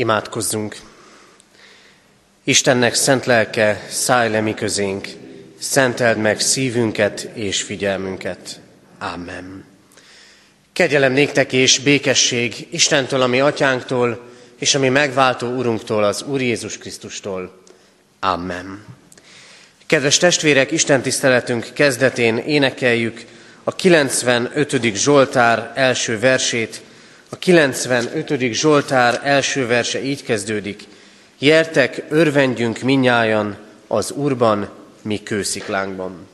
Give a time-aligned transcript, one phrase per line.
[0.00, 0.76] Imádkozzunk!
[2.44, 5.08] Istennek szent lelke, szállj le mi közénk,
[5.58, 8.60] szenteld meg szívünket és figyelmünket.
[8.98, 9.64] Amen.
[10.72, 14.20] Kegyelem néktek és békesség Istentől, ami atyánktól,
[14.58, 17.62] és ami megváltó Urunktól, az Úr Jézus Krisztustól.
[18.20, 18.84] Amen.
[19.86, 23.24] Kedves testvérek, Isten tiszteletünk kezdetén énekeljük
[23.64, 24.94] a 95.
[24.94, 26.82] Zsoltár első versét,
[27.30, 28.52] a 95.
[28.52, 30.84] Zsoltár első verse így kezdődik.
[31.38, 34.68] Jertek, örvendjünk minnyájan az Úrban,
[35.02, 36.26] mi kősziklánkban.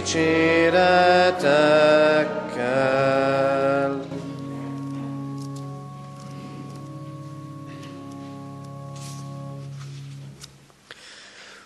[0.00, 1.60] Dicséretekkel.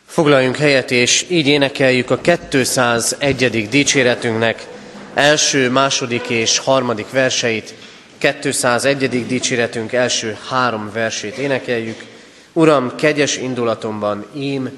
[0.07, 2.19] Foglaljunk helyet, és így énekeljük a
[2.49, 3.69] 201.
[3.69, 4.67] dicséretünknek
[5.15, 7.75] első, második és harmadik verseit.
[8.19, 9.27] 201.
[9.27, 12.05] dicséretünk első három versét énekeljük.
[12.53, 14.71] Uram, kegyes indulatomban én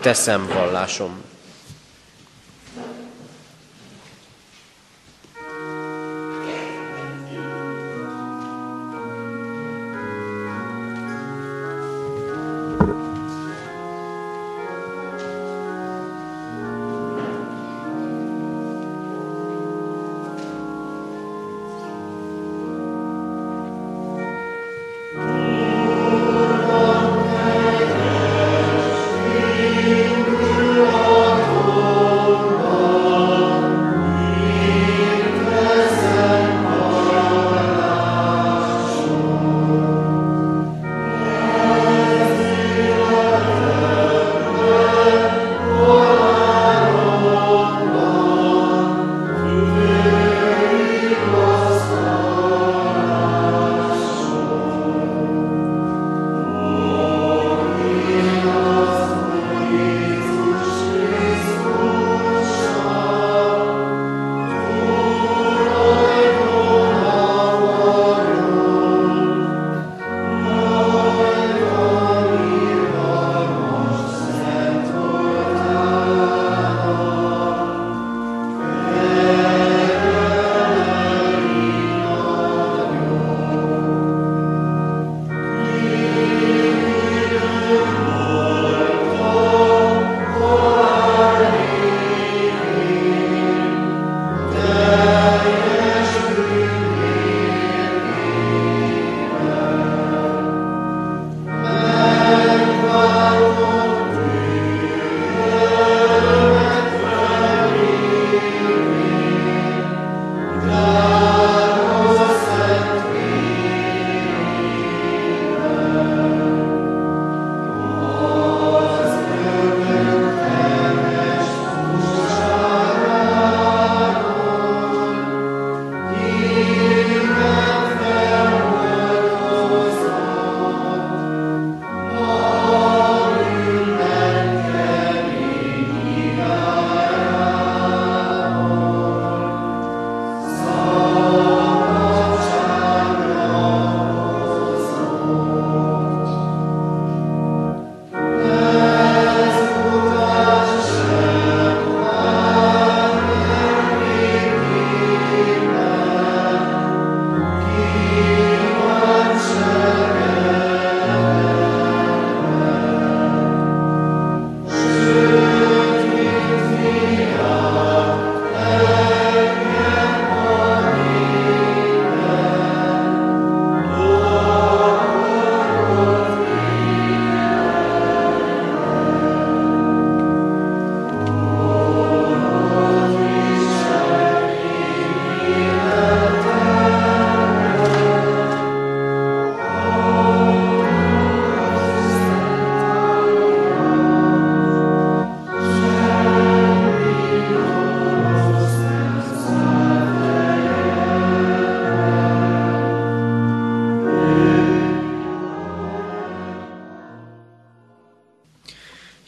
[0.00, 1.29] teszem vallásom.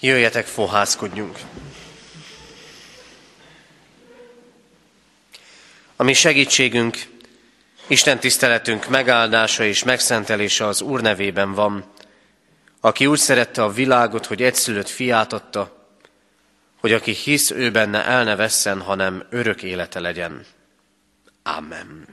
[0.05, 1.39] Jöjjetek, fohászkodjunk!
[5.97, 6.99] A mi segítségünk,
[7.87, 11.85] Isten tiszteletünk megáldása és megszentelése az Úr nevében van,
[12.81, 15.89] aki úgy szerette a világot, hogy egyszülött fiát adta,
[16.81, 20.47] hogy aki hisz ő benne el ne vesszen, hanem örök élete legyen.
[21.43, 22.07] Amen.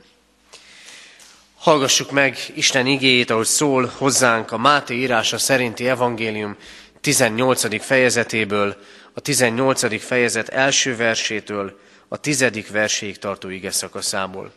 [1.57, 6.57] Hallgassuk meg Isten igéjét, ahogy szól hozzánk a Máté írása szerinti evangélium
[7.01, 7.83] 18.
[7.83, 8.75] fejezetéből,
[9.13, 10.01] a 18.
[10.01, 14.51] fejezet első versétől a tizedik verséig tartó ige szakaszából.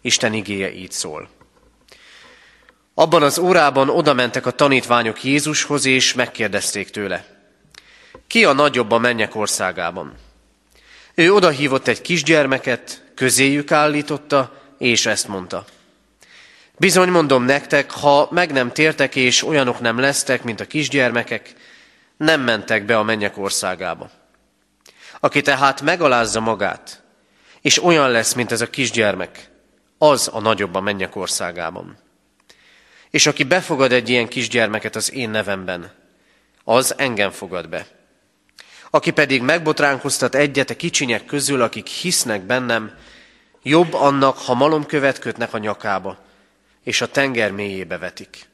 [0.00, 1.28] Isten igéje így szól.
[2.94, 7.24] Abban az órában odamentek a tanítványok Jézushoz, és megkérdezték tőle,
[8.26, 10.14] ki a nagyobb a mennyek országában?
[11.14, 15.64] Ő odahívott egy kisgyermeket, közéjük állította, és ezt mondta.
[16.76, 21.54] Bizony mondom nektek, ha meg nem tértek, és olyanok nem lesztek, mint a kisgyermekek,
[22.22, 24.10] nem mentek be a mennyek országába.
[25.20, 27.02] Aki tehát megalázza magát,
[27.60, 29.50] és olyan lesz, mint ez a kisgyermek,
[29.98, 31.98] az a nagyobb a mennyek országában.
[33.10, 35.92] És aki befogad egy ilyen kisgyermeket az én nevemben,
[36.64, 37.86] az engem fogad be.
[38.90, 42.98] Aki pedig megbotránkoztat egyet a kicsinyek közül, akik hisznek bennem,
[43.62, 46.18] jobb annak, ha malomkövet kötnek a nyakába,
[46.82, 48.50] és a tenger mélyébe vetik.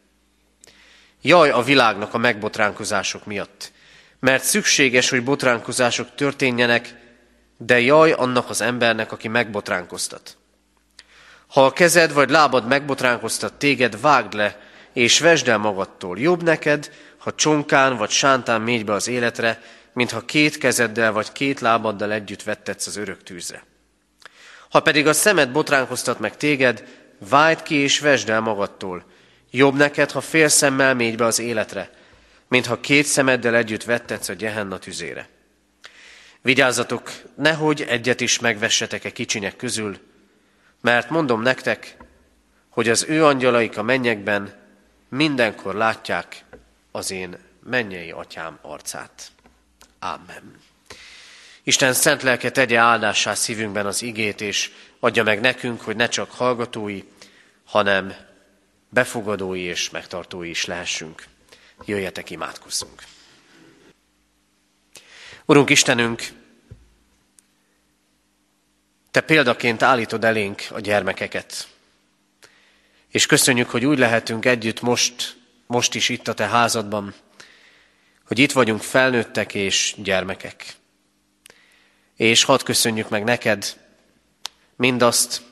[1.23, 3.73] Jaj a világnak a megbotránkozások miatt,
[4.21, 6.95] mert szükséges, hogy botránkozások történjenek,
[7.57, 10.37] de jaj annak az embernek, aki megbotránkoztat.
[11.47, 14.61] Ha a kezed vagy lábad megbotránkoztat téged, vágd le,
[14.93, 16.19] és vesd el magadtól.
[16.19, 19.63] Jobb neked, ha csonkán vagy sántán mégy be az életre,
[19.93, 23.65] mintha két kezeddel vagy két lábaddal együtt vettetsz az örök tűzre.
[24.71, 26.85] Ha pedig a szemed botránkoztat meg téged,
[27.29, 29.05] vágd ki és vesd el magadtól.
[29.51, 31.91] Jobb neked, ha fél szemmel mégy be az életre,
[32.49, 35.29] mintha két szemeddel együtt vettetsz a gyehenna tüzére.
[36.41, 39.99] Vigyázzatok, nehogy egyet is megvessetek-e kicsinyek közül,
[40.81, 41.97] mert mondom nektek,
[42.69, 44.55] hogy az ő angyalaik a mennyekben
[45.09, 46.45] mindenkor látják
[46.93, 49.31] az én mennyei atyám arcát.
[49.99, 50.61] Amen.
[51.63, 56.31] Isten szent lelke tegye áldássá szívünkben az igét, és adja meg nekünk, hogy ne csak
[56.31, 57.03] hallgatói,
[57.65, 58.15] hanem
[58.89, 61.27] befogadói és megtartói is lehessünk.
[61.85, 63.03] Jöjjetek, imádkozzunk!
[65.45, 66.23] Urunk Istenünk,
[69.11, 71.69] Te példaként állítod elénk a gyermekeket.
[73.09, 75.37] És köszönjük, hogy úgy lehetünk együtt most,
[75.67, 77.15] most is itt a Te házadban,
[78.27, 80.77] hogy itt vagyunk felnőttek és gyermekek.
[82.17, 83.77] És hadd köszönjük meg neked
[84.77, 85.43] mindazt,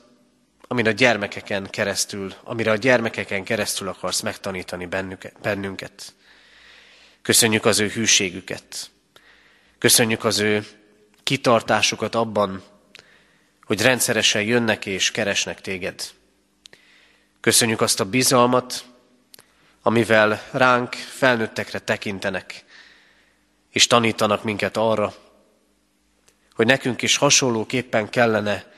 [0.67, 4.85] amin a gyermekeken keresztül, amire a gyermekeken keresztül akarsz megtanítani
[5.41, 6.13] bennünket.
[7.21, 8.89] Köszönjük az ő hűségüket.
[9.77, 10.65] Köszönjük az ő
[11.23, 12.63] kitartásukat abban,
[13.63, 16.01] hogy rendszeresen jönnek és keresnek téged.
[17.39, 18.85] Köszönjük azt a bizalmat,
[19.81, 22.63] amivel ránk felnőttekre tekintenek,
[23.71, 25.13] és tanítanak minket arra,
[26.53, 28.75] hogy nekünk is hasonlóképpen kellene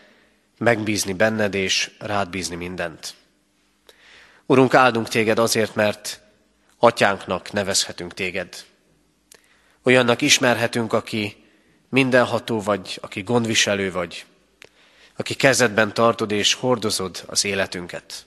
[0.59, 3.13] megbízni benned és rád bízni mindent.
[4.45, 6.21] Urunk, áldunk téged azért, mert
[6.77, 8.65] atyánknak nevezhetünk téged.
[9.83, 11.43] Olyannak ismerhetünk, aki
[11.89, 14.25] mindenható vagy, aki gondviselő vagy,
[15.15, 18.25] aki kezedben tartod és hordozod az életünket.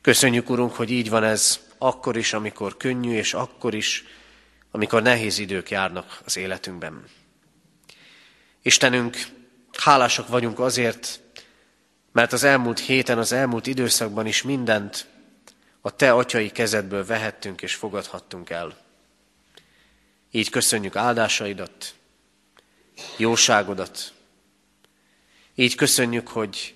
[0.00, 4.04] Köszönjük, Urunk, hogy így van ez akkor is, amikor könnyű, és akkor is,
[4.70, 7.04] amikor nehéz idők járnak az életünkben.
[8.62, 9.16] Istenünk,
[9.80, 11.20] hálásak vagyunk azért,
[12.12, 15.06] mert az elmúlt héten, az elmúlt időszakban is mindent
[15.80, 18.76] a Te atyai kezedből vehettünk és fogadhattunk el.
[20.30, 21.94] Így köszönjük áldásaidat,
[23.16, 24.12] jóságodat.
[25.54, 26.74] Így köszönjük, hogy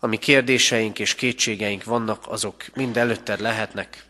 [0.00, 4.06] ami kérdéseink és kétségeink vannak, azok mind előtted lehetnek.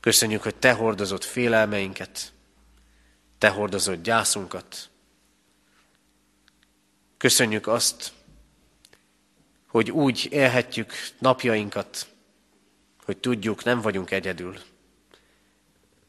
[0.00, 2.32] Köszönjük, hogy Te hordozott félelmeinket,
[3.38, 4.89] Te hordozott gyászunkat.
[7.20, 8.12] Köszönjük azt,
[9.66, 12.06] hogy úgy élhetjük napjainkat,
[13.04, 14.58] hogy tudjuk, nem vagyunk egyedül.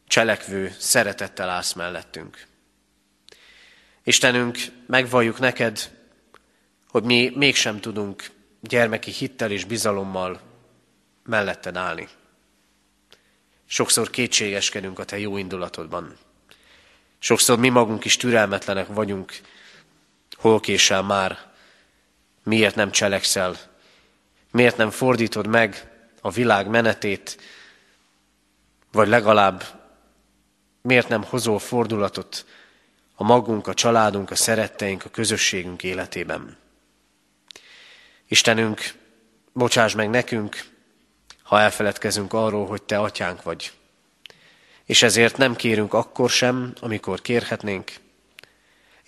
[0.07, 2.47] Cselekvő szeretettel állsz mellettünk.
[4.03, 5.97] Istenünk, megvalljuk neked,
[6.89, 10.41] hogy mi mégsem tudunk gyermeki hittel és bizalommal
[11.23, 12.07] melletted állni.
[13.65, 16.17] Sokszor kétségeskedünk a te jó indulatodban.
[17.19, 19.41] Sokszor mi magunk is türelmetlenek vagyunk,
[20.41, 21.37] hol késel már,
[22.43, 23.55] miért nem cselekszel,
[24.51, 27.37] miért nem fordítod meg a világ menetét,
[28.91, 29.81] vagy legalább
[30.81, 32.45] Miért nem hozol fordulatot
[33.15, 36.57] a magunk, a családunk, a szeretteink, a közösségünk életében?
[38.27, 38.93] Istenünk,
[39.53, 40.65] bocsáss meg nekünk,
[41.43, 43.71] ha elfeledkezünk arról, hogy Te atyánk vagy.
[44.85, 47.93] És ezért nem kérünk akkor sem, amikor kérhetnénk,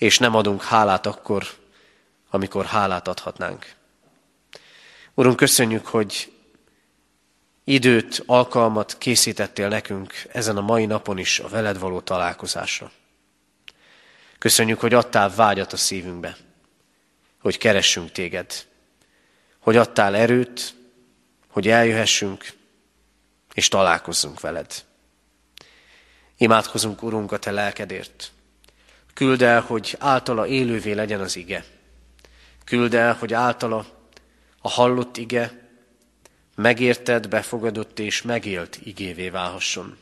[0.04, 1.48] és nem adunk hálát akkor,
[2.30, 3.76] amikor hálát adhatnánk.
[5.14, 6.32] Urunk, köszönjük, hogy
[7.64, 12.92] időt, alkalmat készítettél nekünk ezen a mai napon is a veled való találkozásra.
[14.38, 16.38] Köszönjük, hogy adtál vágyat a szívünkbe,
[17.42, 18.66] hogy keressünk téged,
[19.60, 20.76] hogy adtál erőt,
[21.48, 22.54] hogy eljöhessünk
[23.54, 24.84] és találkozzunk veled.
[26.38, 28.33] Imádkozunk, Urunk, a Te lelkedért.
[29.24, 31.66] Küld el, hogy általa élővé legyen az ige.
[32.66, 33.86] Küld el, hogy általa
[34.62, 35.70] a hallott ige
[36.56, 39.98] megértett, befogadott és megélt igévé válhasson.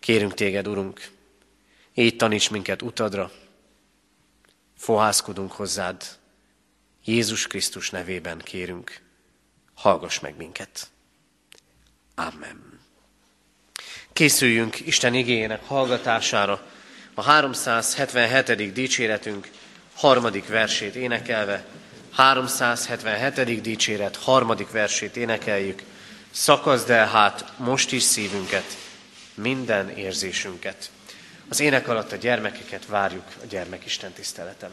[0.00, 1.10] Kérünk téged, Urunk,
[1.94, 3.30] így taníts minket utadra,
[4.76, 6.04] fohászkodunk hozzád,
[7.04, 9.00] Jézus Krisztus nevében kérünk,
[9.74, 10.90] hallgass meg minket.
[12.14, 12.80] Amen.
[14.12, 16.66] Készüljünk Isten igényének hallgatására,
[17.14, 18.72] a 377.
[18.72, 19.48] dicséretünk
[19.94, 21.64] harmadik versét énekelve,
[22.12, 23.60] 377.
[23.60, 25.82] dicséret harmadik versét énekeljük.
[26.30, 28.76] Szakazd el hát most is szívünket,
[29.34, 30.90] minden érzésünket.
[31.48, 34.70] Az ének alatt a gyermekeket várjuk a gyermekisten tiszteletem.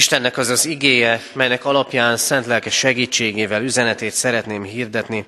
[0.00, 5.26] Istennek az az igéje, melynek alapján szent lelke segítségével üzenetét szeretném hirdetni,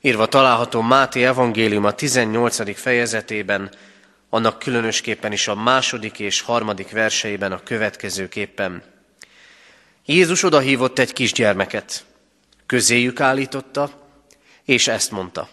[0.00, 2.76] írva található Máté evangélium a 18.
[2.76, 3.70] fejezetében,
[4.30, 8.82] annak különösképpen is a második és harmadik verseiben a következőképpen.
[10.04, 12.04] Jézus odahívott egy kisgyermeket,
[12.66, 13.90] közéjük állította,
[14.64, 15.48] és ezt mondta.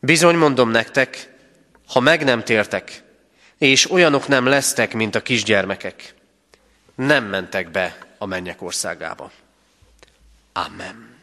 [0.00, 1.34] Bizony mondom nektek,
[1.88, 3.02] ha meg nem tértek,
[3.58, 6.14] és olyanok nem lesztek, mint a kisgyermekek,
[6.96, 9.30] nem mentek be a mennyek országába.
[10.52, 11.14] Amen.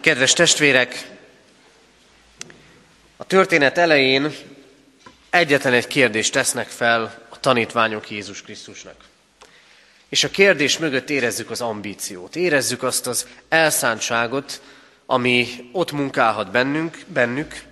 [0.00, 1.10] Kedves testvérek,
[3.16, 4.34] a történet elején
[5.30, 8.96] egyetlen egy kérdést tesznek fel a tanítványok Jézus Krisztusnak.
[10.08, 14.60] És a kérdés mögött érezzük az ambíciót, érezzük azt az elszántságot,
[15.06, 17.62] ami ott munkálhat bennünk, bennük,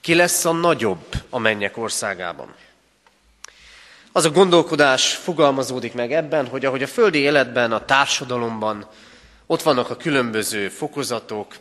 [0.00, 2.54] ki lesz a nagyobb a mennyek országában.
[4.18, 8.88] Az a gondolkodás fogalmazódik meg ebben, hogy ahogy a földi életben, a társadalomban
[9.46, 11.54] ott vannak a különböző fokozatok,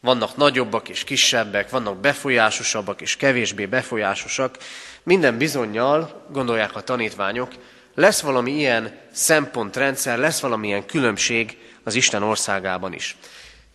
[0.00, 4.58] vannak nagyobbak és kisebbek, vannak befolyásosabbak és kevésbé befolyásosak,
[5.02, 7.52] minden bizonyal, gondolják a tanítványok,
[7.94, 13.16] lesz valami ilyen szempontrendszer, lesz valamilyen különbség az Isten országában is.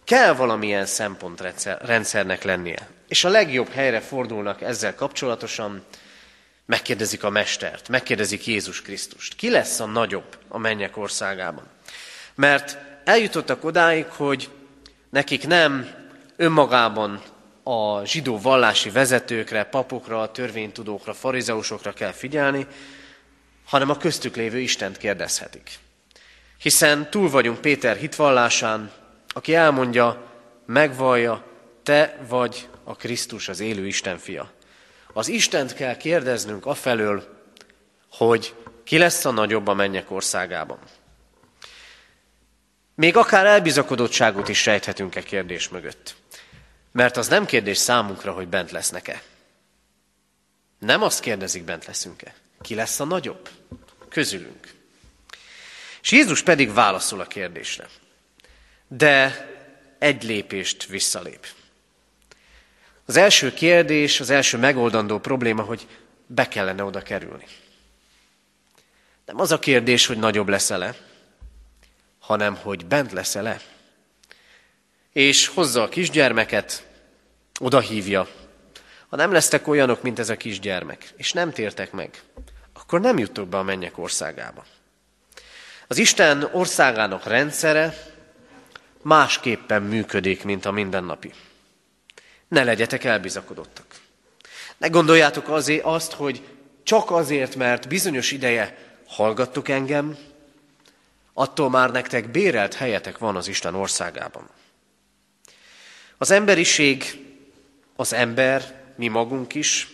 [0.03, 2.87] Kell valamilyen szempontrendszernek lennie.
[3.07, 5.83] És a legjobb helyre fordulnak ezzel kapcsolatosan
[6.65, 9.35] Megkérdezik a Mestert, megkérdezik Jézus Krisztust.
[9.35, 11.63] Ki lesz a nagyobb a mennyek országában?
[12.35, 14.49] Mert eljutottak odáig, hogy
[15.09, 15.89] nekik nem
[16.35, 17.21] önmagában
[17.63, 22.67] a zsidó vallási vezetőkre, papokra, törvénytudókra, farizeusokra kell figyelni,
[23.65, 25.79] hanem a köztük lévő Istent kérdezhetik.
[26.57, 28.91] Hiszen túl vagyunk Péter hitvallásán,
[29.27, 30.23] aki elmondja,
[30.65, 31.43] megvallja,
[31.83, 34.51] te vagy a Krisztus, az élő Isten fia.
[35.13, 37.41] Az Istent kell kérdeznünk afelől,
[38.11, 40.79] hogy ki lesz a nagyobb a mennyek országában.
[42.95, 46.15] Még akár elbizakodottságot is sejthetünk e kérdés mögött.
[46.91, 49.21] Mert az nem kérdés számunkra, hogy bent lesznek-e.
[50.79, 52.33] Nem azt kérdezik, bent leszünk-e.
[52.61, 53.49] Ki lesz a nagyobb?
[54.09, 54.73] Közülünk.
[56.01, 57.87] És Jézus pedig válaszol a kérdésre.
[58.87, 59.47] De
[59.99, 61.47] egy lépést visszalép.
[63.11, 65.87] Az első kérdés, az első megoldandó probléma, hogy
[66.25, 67.45] be kellene oda kerülni.
[69.25, 70.95] Nem az a kérdés, hogy nagyobb leszel-e,
[72.19, 73.61] hanem hogy bent leszel-e.
[75.13, 76.87] És hozza a kisgyermeket,
[77.59, 78.27] oda hívja.
[79.07, 82.21] Ha nem lesztek olyanok, mint ez a kisgyermek, és nem tértek meg,
[82.73, 84.65] akkor nem juttok be a mennyek országába.
[85.87, 87.93] Az Isten országának rendszere
[89.01, 91.33] másképpen működik, mint a mindennapi.
[92.51, 93.85] Ne legyetek elbizakodottak.
[94.77, 96.41] Ne gondoljátok azért azt, hogy
[96.83, 98.77] csak azért, mert bizonyos ideje
[99.07, 100.17] hallgattuk engem,
[101.33, 104.49] attól már nektek bérelt helyetek van az Isten országában.
[106.17, 107.25] Az emberiség,
[107.95, 109.87] az ember, mi magunk is,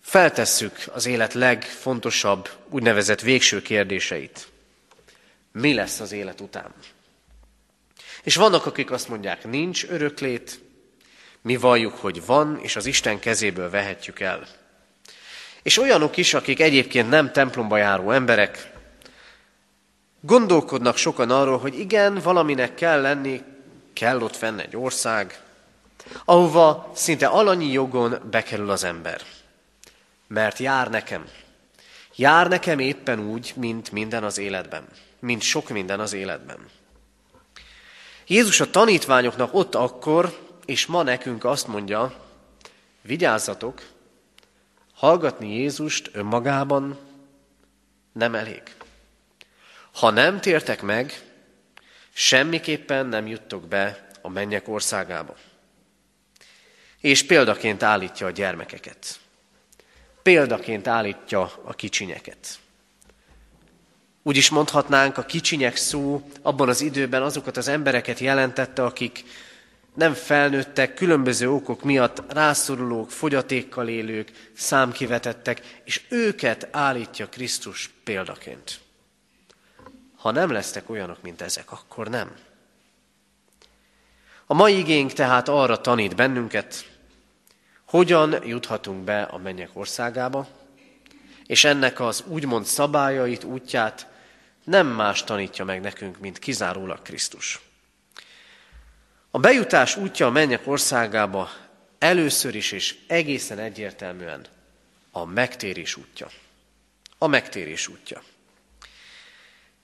[0.00, 4.48] feltesszük az élet legfontosabb, úgynevezett végső kérdéseit.
[5.52, 6.74] Mi lesz az élet után?
[8.22, 10.66] És vannak, akik azt mondják, nincs öröklét,
[11.48, 14.46] mi valljuk, hogy van, és az Isten kezéből vehetjük el.
[15.62, 18.72] És olyanok is, akik egyébként nem templomba járó emberek,
[20.20, 23.42] gondolkodnak sokan arról, hogy igen, valaminek kell lenni,
[23.92, 25.40] kell ott fenn egy ország,
[26.24, 29.20] ahova szinte alanyi jogon bekerül az ember.
[30.26, 31.24] Mert jár nekem.
[32.14, 34.84] Jár nekem éppen úgy, mint minden az életben.
[35.18, 36.58] Mint sok minden az életben.
[38.26, 42.14] Jézus a tanítványoknak ott akkor, és ma nekünk azt mondja,
[43.02, 43.82] vigyázzatok,
[44.94, 46.98] hallgatni Jézust önmagában
[48.12, 48.62] nem elég.
[49.92, 51.22] Ha nem tértek meg,
[52.12, 55.36] semmiképpen nem juttok be a mennyek országába.
[57.00, 59.20] És példaként állítja a gyermekeket.
[60.22, 62.58] Példaként állítja a kicsinyeket.
[64.22, 69.24] Úgy is mondhatnánk, a kicsinyek szó abban az időben azokat az embereket jelentette, akik
[69.98, 78.80] nem felnőttek, különböző okok miatt rászorulók, fogyatékkal élők, számkivetettek, és őket állítja Krisztus példaként.
[80.16, 82.36] Ha nem lesztek olyanok, mint ezek, akkor nem.
[84.46, 86.90] A mai igénk tehát arra tanít bennünket,
[87.84, 90.48] hogyan juthatunk be a mennyek országába,
[91.46, 94.06] és ennek az úgymond szabályait, útját
[94.64, 97.67] nem más tanítja meg nekünk, mint kizárólag Krisztus.
[99.30, 101.50] A bejutás útja a mennyek országába
[101.98, 104.46] először is és egészen egyértelműen
[105.10, 106.28] a megtérés útja.
[107.18, 108.22] A megtérés útja.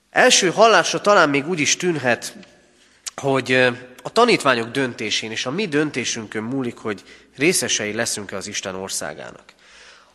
[0.09, 2.35] Első hallásra talán még úgy is tűnhet,
[3.15, 3.51] hogy
[4.03, 7.03] a tanítványok döntésén és a mi döntésünkön múlik, hogy
[7.37, 9.53] részesei leszünk-e az Isten országának.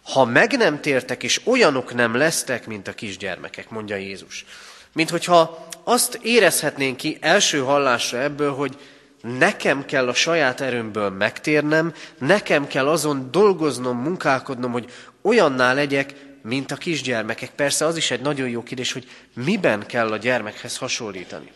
[0.02, 4.44] Ha meg nem tértek, és olyanok nem lesztek, mint a kisgyermekek, mondja Jézus.
[4.92, 8.78] Mint hogyha azt érezhetnénk ki első hallásra ebből, hogy
[9.22, 16.70] nekem kell a saját erőmből megtérnem, nekem kell azon dolgoznom, munkálkodnom, hogy olyanná legyek, mint
[16.70, 17.50] a kisgyermekek.
[17.50, 21.52] Persze az is egy nagyon jó kérdés, hogy miben kell a gyermekhez hasonlítani.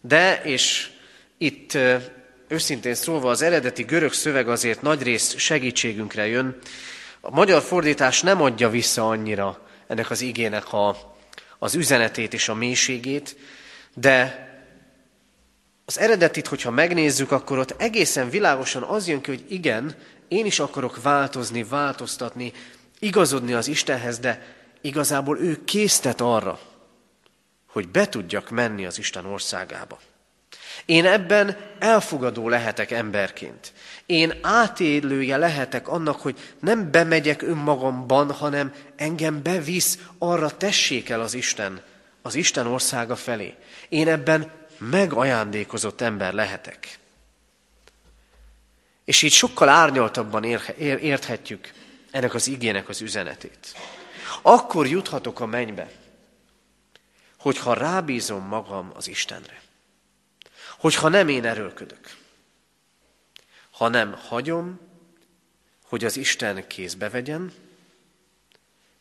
[0.00, 0.90] De, és
[1.38, 1.78] itt
[2.48, 6.58] őszintén szólva az eredeti görög szöveg azért nagyrészt segítségünkre jön,
[7.20, 10.96] a magyar fordítás nem adja vissza annyira ennek az igének a,
[11.58, 13.36] az üzenetét és a mélységét,
[13.94, 14.48] de
[15.90, 19.94] az eredetit, hogyha megnézzük, akkor ott egészen világosan az jön ki, hogy igen,
[20.28, 22.52] én is akarok változni, változtatni,
[22.98, 24.42] igazodni az Istenhez, de
[24.80, 26.58] igazából ő késztet arra,
[27.66, 29.98] hogy be tudjak menni az Isten országába.
[30.84, 33.72] Én ebben elfogadó lehetek emberként.
[34.06, 41.34] Én átélője lehetek annak, hogy nem bemegyek önmagamban, hanem engem bevisz, arra tessék el az
[41.34, 41.82] Isten,
[42.22, 43.54] az Isten országa felé.
[43.88, 46.98] Én ebben megajándékozott ember lehetek.
[49.04, 50.44] És így sokkal árnyaltabban
[50.78, 51.72] érthetjük
[52.10, 53.74] ennek az igének az üzenetét.
[54.42, 55.90] Akkor juthatok a mennybe,
[57.38, 59.62] hogyha rábízom magam az Istenre.
[60.78, 62.16] Hogyha nem én erőlködök,
[63.70, 64.80] hanem hagyom,
[65.84, 67.52] hogy az Isten kézbe vegyen,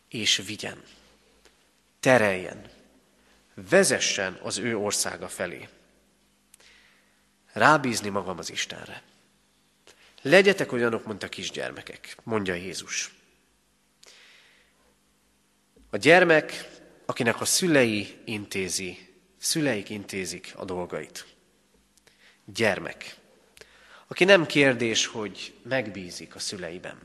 [0.07, 0.83] és vigyen,
[1.99, 2.69] tereljen,
[3.69, 5.67] vezessen az ő országa felé.
[7.53, 9.03] Rábízni magam az Istenre.
[10.21, 13.13] Legyetek olyanok, mint a kisgyermekek, mondja Jézus.
[15.89, 16.69] A gyermek,
[17.05, 21.25] akinek a szülei intézi, szüleik intézik a dolgait.
[22.45, 23.15] Gyermek,
[24.07, 26.99] aki nem kérdés, hogy megbízik a szüleiben.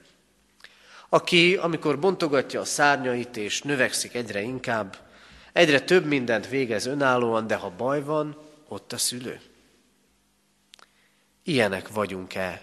[1.09, 5.04] Aki, amikor bontogatja a szárnyait és növekszik egyre inkább,
[5.55, 8.37] egyre több mindent végez önállóan, de ha baj van,
[8.69, 9.40] ott a szülő.
[11.43, 12.62] Ilyenek vagyunk-e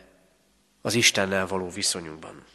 [0.82, 2.46] az Istennel való viszonyunkban?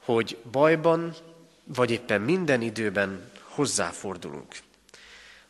[0.00, 1.14] Hogy bajban,
[1.64, 4.56] vagy éppen minden időben hozzáfordulunk.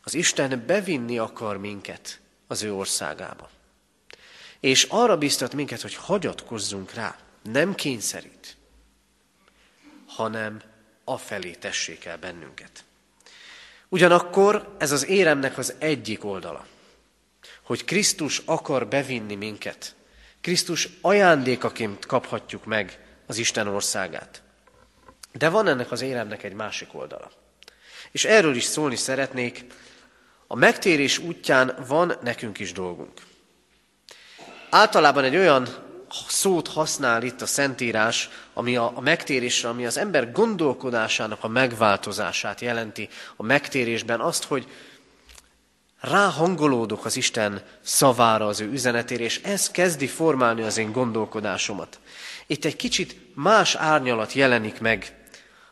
[0.02, 3.50] Az Isten bevinni akar minket az ő országába.
[4.60, 8.56] És arra biztat minket, hogy hagyatkozzunk rá, nem kényszerít,
[10.06, 10.62] hanem
[11.04, 12.84] afelé tessék el bennünket.
[13.88, 16.66] Ugyanakkor ez az éremnek az egyik oldala,
[17.62, 19.94] hogy Krisztus akar bevinni minket.
[20.40, 24.42] Krisztus ajándékaként kaphatjuk meg az Isten országát.
[25.32, 27.30] De van ennek az éremnek egy másik oldala.
[28.10, 29.64] És erről is szólni szeretnék.
[30.46, 33.20] A megtérés útján van nekünk is dolgunk.
[34.70, 35.83] Általában egy olyan
[36.28, 42.60] szót használ itt a Szentírás, ami a, a megtérésre, ami az ember gondolkodásának a megváltozását
[42.60, 44.66] jelenti a megtérésben, azt, hogy
[46.00, 51.98] ráhangolódok az Isten szavára, az ő üzenetére, és ez kezdi formálni az én gondolkodásomat.
[52.46, 55.16] Itt egy kicsit más árnyalat jelenik meg.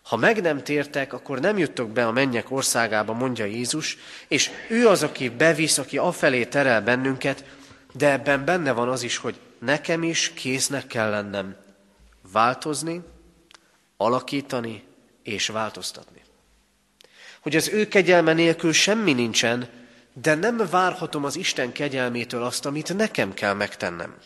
[0.02, 3.96] Ha meg nem tértek, akkor nem juttok be a mennyek országába, mondja Jézus,
[4.28, 7.44] és ő az, aki bevisz, aki afelé terel bennünket,
[7.92, 11.56] de ebben benne van az is, hogy nekem is késznek kell lennem
[12.32, 13.02] változni,
[13.96, 14.84] alakítani
[15.22, 16.22] és változtatni.
[17.40, 19.68] Hogy az ő kegyelme nélkül semmi nincsen,
[20.12, 24.16] de nem várhatom az Isten kegyelmétől azt, amit nekem kell megtennem.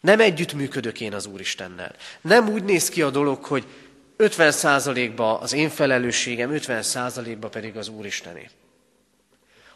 [0.00, 1.94] Nem együttműködök én az Úristennel.
[2.20, 3.66] Nem úgy néz ki a dolog, hogy
[4.18, 8.50] 50%-ba az én felelősségem, 50%-ba pedig az Úristené.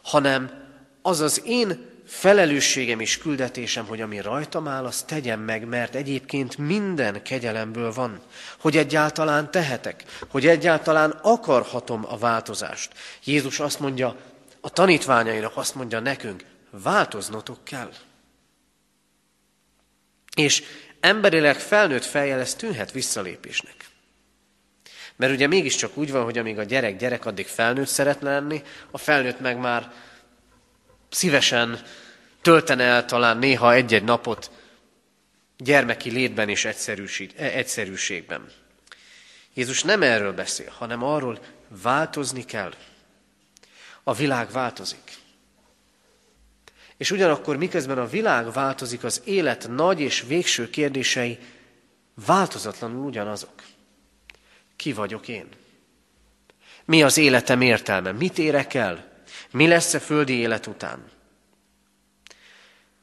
[0.01, 0.65] Hanem
[1.01, 6.57] az az én felelősségem és küldetésem, hogy ami rajtam áll, azt tegyem meg, mert egyébként
[6.57, 8.21] minden kegyelemből van.
[8.59, 12.91] Hogy egyáltalán tehetek, hogy egyáltalán akarhatom a változást.
[13.23, 14.15] Jézus azt mondja,
[14.61, 17.91] a tanítványainak azt mondja nekünk, változnotok kell.
[20.35, 20.63] És
[20.99, 23.75] emberileg felnőtt fejjel ez tűnhet visszalépésnek.
[25.15, 28.97] Mert ugye mégiscsak úgy van, hogy amíg a gyerek gyerek, addig felnőtt szeretne lenni, a
[28.97, 29.91] felnőtt meg már
[31.09, 31.81] szívesen
[32.41, 34.51] töltene el talán néha egy-egy napot
[35.57, 36.65] gyermeki létben és
[37.35, 38.51] egyszerűségben.
[39.53, 42.73] Jézus nem erről beszél, hanem arról változni kell.
[44.03, 45.17] A világ változik.
[46.97, 51.39] És ugyanakkor miközben a világ változik, az élet nagy és végső kérdései
[52.25, 53.63] változatlanul ugyanazok.
[54.75, 55.47] Ki vagyok én?
[56.85, 58.11] Mi az életem értelme?
[58.11, 59.16] Mit érek el?
[59.51, 61.05] Mi lesz a földi élet után?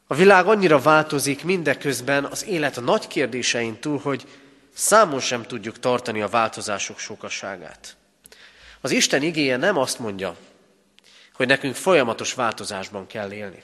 [0.06, 4.26] A világ annyira változik mindeközben az élet a nagy kérdésein túl, hogy
[4.74, 7.96] számon sem tudjuk tartani a változások sokaságát.
[8.80, 10.36] Az Isten igéje nem azt mondja,
[11.34, 13.62] hogy nekünk folyamatos változásban kell élni.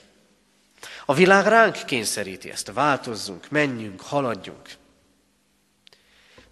[1.05, 4.69] A világ ránk kényszeríti ezt, változzunk, menjünk, haladjunk.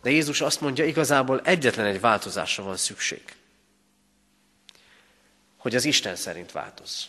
[0.01, 3.21] De Jézus azt mondja, igazából egyetlen egy változásra van szükség
[5.59, 7.07] hogy az Isten szerint változ.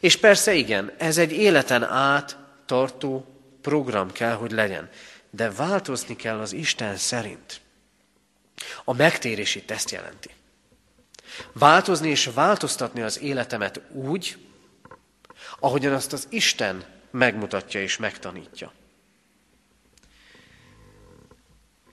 [0.00, 3.26] És persze igen, ez egy életen át tartó
[3.60, 4.90] program kell, hogy legyen.
[5.30, 7.60] De változni kell az Isten szerint.
[8.84, 10.30] A megtérés itt ezt jelenti.
[11.52, 14.36] Változni és változtatni az életemet úgy,
[15.58, 18.72] ahogyan azt az Isten megmutatja és megtanítja.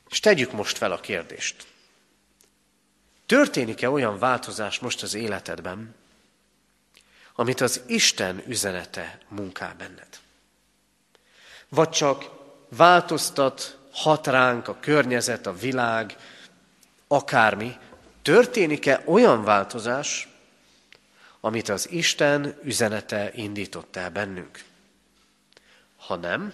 [0.09, 1.70] És tegyük most fel a kérdést.
[3.31, 5.95] Történik-e olyan változás most az életedben,
[7.35, 10.19] amit az Isten üzenete munkál benned?
[11.69, 12.29] Vagy csak
[12.69, 16.17] változtat, hat ránk a környezet, a világ,
[17.07, 17.77] akármi,
[18.21, 20.27] történik-e olyan változás,
[21.39, 24.63] amit az Isten üzenete indított el bennünk?
[25.97, 26.53] Ha nem,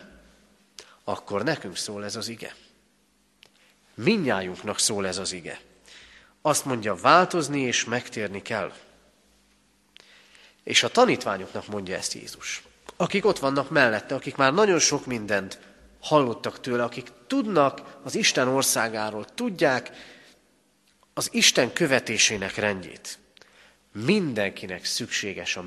[1.04, 2.56] akkor nekünk szól ez az ige.
[3.94, 5.66] Mindnyájunknak szól ez az ige.
[6.48, 8.74] Azt mondja, változni és megtérni kell.
[10.64, 12.64] És a tanítványoknak mondja ezt Jézus.
[12.98, 15.60] Akik ott vannak mellette, akik már nagyon sok mindent
[16.02, 19.92] hallottak tőle, akik tudnak az Isten országáról, tudják
[21.14, 23.20] az Isten követésének rendjét.
[23.92, 25.64] Mindenkinek szükséges a–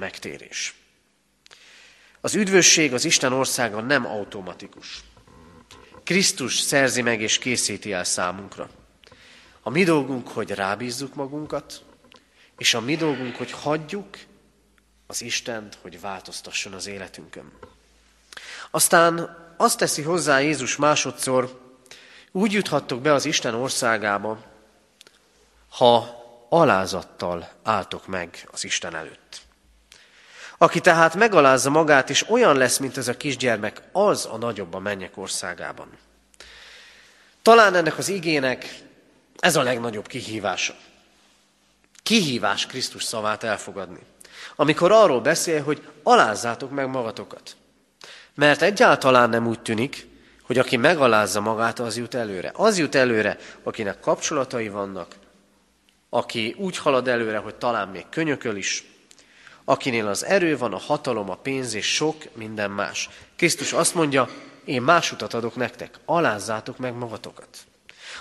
[2.20, 5.00] Az üdvösség az Isten országa nem automatikus.
[6.04, 8.79] Krisztus szerzi meg és készíti el számunkra.
[9.70, 11.82] A mi dolgunk, hogy rábízzuk magunkat,
[12.58, 14.18] és a mi dolgunk, hogy hagyjuk
[15.06, 17.52] az Istent, hogy változtasson az életünkön.
[18.70, 21.60] Aztán azt teszi hozzá Jézus másodszor,
[22.32, 24.42] úgy juthattok be az Isten országába,
[25.68, 26.08] ha
[26.48, 29.40] alázattal álltok meg az Isten előtt.
[30.58, 34.78] Aki tehát megalázza magát, és olyan lesz, mint ez a kisgyermek, az a nagyobb a
[34.78, 35.88] mennyek országában.
[37.42, 38.88] Talán ennek az igének
[39.40, 40.74] ez a legnagyobb kihívása.
[42.02, 44.00] Kihívás Krisztus szavát elfogadni.
[44.56, 47.56] Amikor arról beszél, hogy alázzátok meg magatokat.
[48.34, 50.06] Mert egyáltalán nem úgy tűnik,
[50.42, 52.52] hogy aki megalázza magát, az jut előre.
[52.54, 55.14] Az jut előre, akinek kapcsolatai vannak,
[56.10, 58.84] aki úgy halad előre, hogy talán még könyököl is,
[59.64, 63.08] akinél az erő van, a hatalom, a pénz és sok minden más.
[63.36, 64.28] Krisztus azt mondja,
[64.64, 67.48] én más utat adok nektek, alázzátok meg magatokat.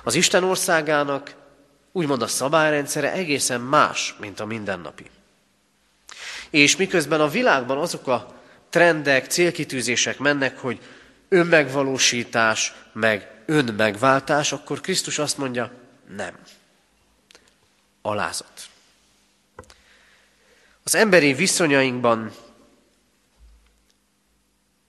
[0.03, 1.35] Az Isten országának
[1.91, 5.09] úgymond a szabályrendszere egészen más, mint a mindennapi.
[6.49, 8.33] És miközben a világban azok a
[8.69, 10.79] trendek, célkitűzések mennek, hogy
[11.29, 15.71] önmegvalósítás, meg önmegváltás, akkor Krisztus azt mondja,
[16.15, 16.37] nem.
[18.01, 18.69] Alázat.
[20.83, 22.33] Az emberi viszonyainkban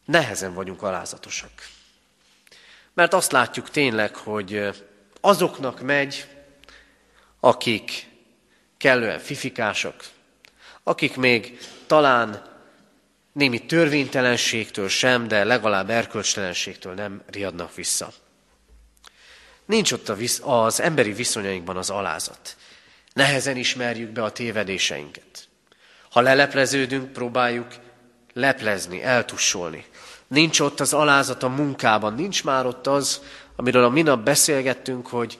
[0.05, 1.51] nehezen vagyunk alázatosak.
[2.95, 4.71] Mert azt látjuk tényleg, hogy
[5.21, 6.27] azoknak megy,
[7.41, 8.07] akik
[8.77, 9.95] kellően fifikások,
[10.83, 12.49] akik még talán
[13.33, 18.13] némi törvénytelenségtől sem, de legalább erkölcstelenségtől nem riadnak vissza.
[19.65, 20.09] Nincs ott
[20.41, 22.57] az emberi viszonyainkban az alázat.
[23.13, 25.49] Nehezen ismerjük be a tévedéseinket.
[26.11, 27.67] Ha lelepleződünk, próbáljuk
[28.33, 29.85] leplezni, eltussolni.
[30.27, 33.23] Nincs ott az alázat a munkában, nincs már ott az,
[33.61, 35.39] amiről a minap beszélgettünk, hogy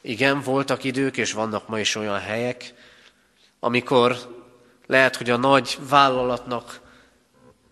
[0.00, 2.74] igen, voltak idők, és vannak ma is olyan helyek,
[3.60, 4.16] amikor
[4.86, 6.80] lehet, hogy a nagy vállalatnak,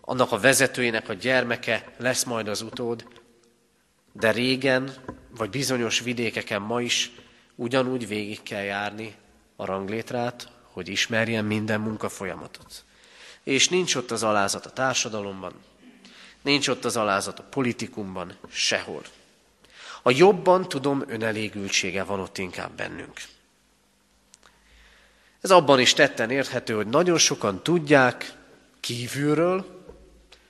[0.01, 3.05] annak a vezetőjének a gyermeke lesz majd az utód,
[4.11, 4.93] de régen,
[5.37, 7.11] vagy bizonyos vidékeken ma is
[7.55, 9.15] ugyanúgy végig kell járni
[9.55, 12.83] a ranglétrát, hogy ismerjen minden munkafolyamatot.
[13.43, 15.53] És nincs ott az alázat a társadalomban,
[16.41, 19.01] nincs ott az alázat a politikumban, sehol.
[20.01, 23.21] A jobban tudom önelégültsége van ott inkább bennünk.
[25.41, 28.33] Ez abban is tetten érthető, hogy nagyon sokan tudják
[28.79, 29.79] kívülről,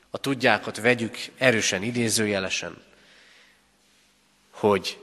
[0.10, 2.84] a tudjákat vegyük erősen idézőjelesen,
[4.50, 5.00] hogy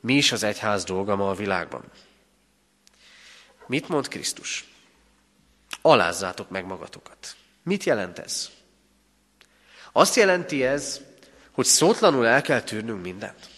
[0.00, 1.82] mi is az egyház dolga ma a világban.
[3.66, 4.64] Mit mond Krisztus?
[5.80, 7.36] Alázzátok meg magatokat.
[7.62, 8.50] Mit jelent ez?
[9.92, 11.00] Azt jelenti ez,
[11.50, 13.48] hogy szótlanul el kell tűrnünk mindent.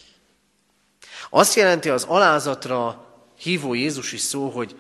[1.31, 3.07] Azt jelenti az alázatra
[3.39, 4.77] hívó is szó, hogy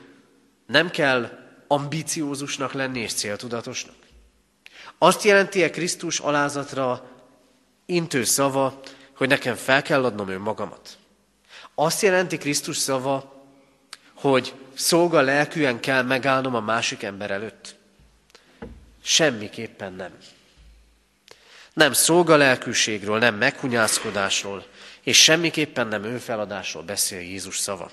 [0.66, 1.30] nem kell
[1.66, 3.94] ambiciózusnak lenni és céltudatosnak.
[4.98, 7.11] Azt jelenti-e Krisztus alázatra
[7.87, 8.80] intő szava,
[9.16, 10.98] hogy nekem fel kell adnom önmagamat?
[11.74, 13.44] Azt jelenti Krisztus szava,
[14.14, 17.74] hogy szolga lelkűen kell megállnom a másik ember előtt?
[19.02, 20.11] Semmiképpen nem.
[21.72, 24.66] Nem szolga lelkűségről, nem meghunyászkodásról,
[25.07, 27.90] és semmiképpen nem önfeladásról beszél Jézus szava.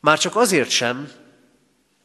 [0.00, 1.12] Már csak azért sem,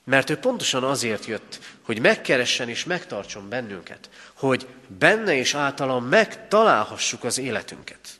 [0.04, 7.24] mert ő pontosan azért jött, hogy megkeressen és megtartson bennünket, hogy benne és általam megtalálhassuk
[7.24, 8.19] az életünket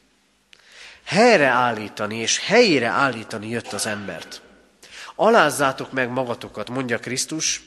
[1.04, 4.41] helyreállítani és helyére állítani jött az embert.
[5.15, 7.62] Alázzátok meg magatokat, mondja Krisztus,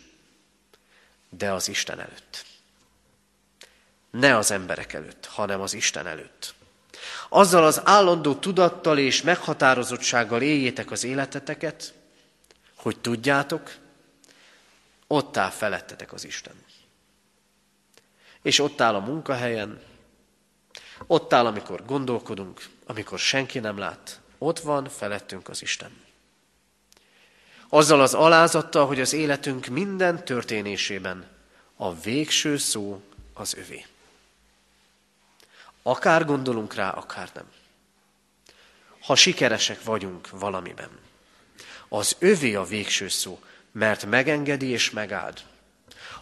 [1.29, 2.45] de az Isten előtt.
[4.11, 6.55] Ne az emberek előtt, hanem az Isten előtt.
[7.35, 11.95] Azzal az állandó tudattal és meghatározottsággal éljétek az életeteket,
[12.77, 13.75] hogy tudjátok,
[15.07, 16.55] ott áll felettetek az Isten.
[18.43, 19.81] És ott áll a munkahelyen,
[21.07, 24.21] ott áll, amikor gondolkodunk, amikor senki nem lát.
[24.39, 25.91] Ott van felettünk az Isten.
[27.69, 31.27] Azzal az alázattal, hogy az életünk minden történésében
[31.77, 33.03] a végső szó
[33.35, 33.87] az övé.
[35.83, 37.45] Akár gondolunk rá, akár nem.
[39.01, 40.91] Ha sikeresek vagyunk valamiben,
[41.89, 43.41] az övé a végső szó,
[43.73, 45.41] mert megengedi és megáld.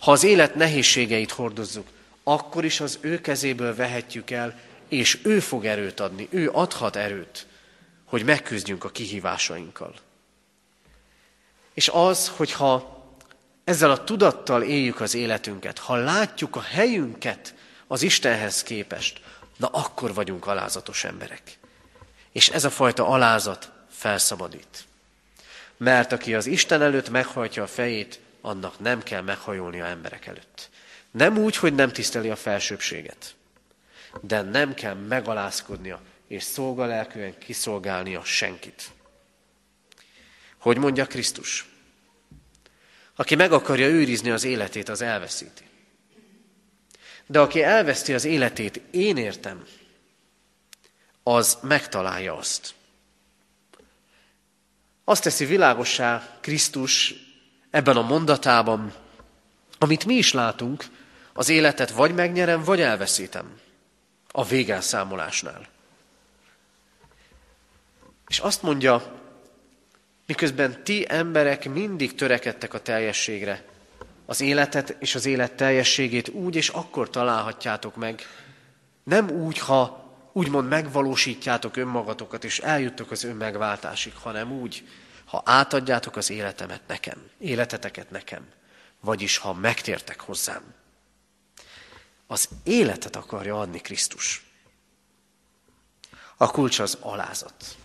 [0.00, 1.86] Ha az élet nehézségeit hordozzuk,
[2.22, 7.46] akkor is az ő kezéből vehetjük el, és ő fog erőt adni, ő adhat erőt,
[8.04, 9.94] hogy megküzdjünk a kihívásainkkal.
[11.74, 13.04] És az, hogyha
[13.64, 17.54] ezzel a tudattal éljük az életünket, ha látjuk a helyünket
[17.86, 19.20] az Istenhez képest,
[19.60, 21.58] na akkor vagyunk alázatos emberek.
[22.32, 24.84] És ez a fajta alázat felszabadít.
[25.76, 30.70] Mert aki az Isten előtt meghajtja a fejét, annak nem kell meghajolni a emberek előtt.
[31.10, 33.34] Nem úgy, hogy nem tiszteli a felsőbséget,
[34.20, 38.90] de nem kell megalázkodnia és szolgalelkűen kiszolgálnia senkit.
[40.58, 41.68] Hogy mondja Krisztus?
[43.14, 45.69] Aki meg akarja őrizni az életét, az elveszíti.
[47.30, 49.64] De aki elveszti az életét, én értem,
[51.22, 52.74] az megtalálja azt.
[55.04, 57.14] Azt teszi világossá Krisztus
[57.70, 58.94] ebben a mondatában,
[59.78, 60.84] amit mi is látunk,
[61.32, 63.60] az életet vagy megnyerem, vagy elveszítem
[64.32, 65.68] a végelszámolásnál.
[68.28, 69.20] És azt mondja,
[70.26, 73.69] miközben ti emberek mindig törekedtek a teljességre,
[74.30, 78.22] az életet és az élet teljességét úgy és akkor találhatjátok meg,
[79.02, 84.88] nem úgy, ha úgymond megvalósítjátok önmagatokat, és eljuttok az önmegváltásig, hanem úgy,
[85.24, 88.48] ha átadjátok az életemet nekem, életeteket nekem,
[89.00, 90.74] vagyis ha megtértek hozzám.
[92.26, 94.44] Az életet akarja adni Krisztus.
[96.36, 97.76] A kulcs az alázat.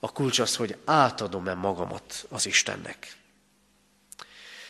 [0.00, 3.22] A kulcs az, hogy átadom-e magamat az Istennek.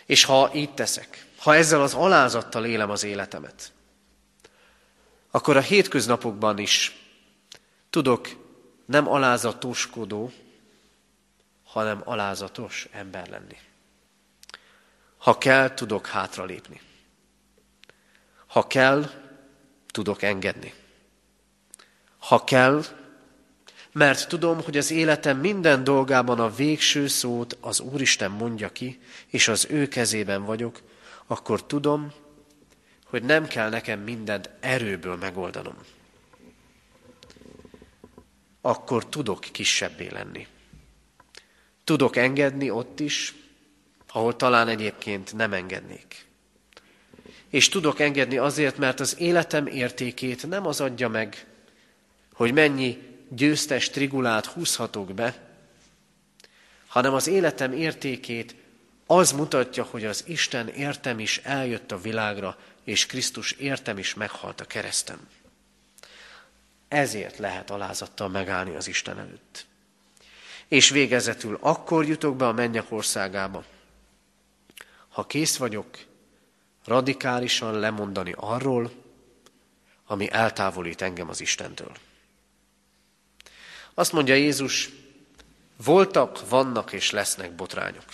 [0.07, 3.73] És ha így teszek, ha ezzel az alázattal élem az életemet,
[5.31, 6.97] akkor a hétköznapokban is
[7.90, 8.29] tudok
[8.87, 10.33] nem alázatoskodó,
[11.64, 13.57] hanem alázatos ember lenni.
[15.19, 16.81] Ha kell, tudok hátralépni.
[18.47, 19.11] Ha kell,
[19.87, 20.75] tudok engedni.
[22.19, 22.83] Ha kell,
[23.94, 29.48] mert tudom, hogy az életem minden dolgában a végső szót az Úristen mondja ki, és
[29.48, 30.83] az ő kezében vagyok,
[31.26, 32.12] akkor tudom,
[33.04, 35.76] hogy nem kell nekem mindent erőből megoldanom.
[38.61, 40.46] Akkor tudok kisebbé lenni.
[41.85, 43.35] Tudok engedni ott is,
[44.09, 46.26] ahol talán egyébként nem engednék.
[47.48, 51.46] És tudok engedni azért, mert az életem értékét nem az adja meg,
[52.33, 55.53] hogy mennyi győztes trigulát húzhatok be,
[56.87, 58.55] hanem az életem értékét
[59.07, 64.61] az mutatja, hogy az Isten értem is eljött a világra, és Krisztus értem is meghalt
[64.61, 65.29] a keresztem.
[66.88, 69.66] Ezért lehet alázattal megállni az Isten előtt.
[70.68, 73.64] És végezetül akkor jutok be a mennyek országába,
[75.09, 75.99] ha kész vagyok
[76.85, 78.90] radikálisan lemondani arról,
[80.07, 81.92] ami eltávolít engem az Istentől.
[83.94, 84.90] Azt mondja Jézus,
[85.85, 88.04] voltak, vannak és lesznek botrányok.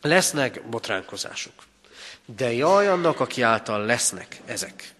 [0.00, 1.52] Lesznek botránkozások.
[2.24, 4.94] De jaj annak, aki által lesznek ezek.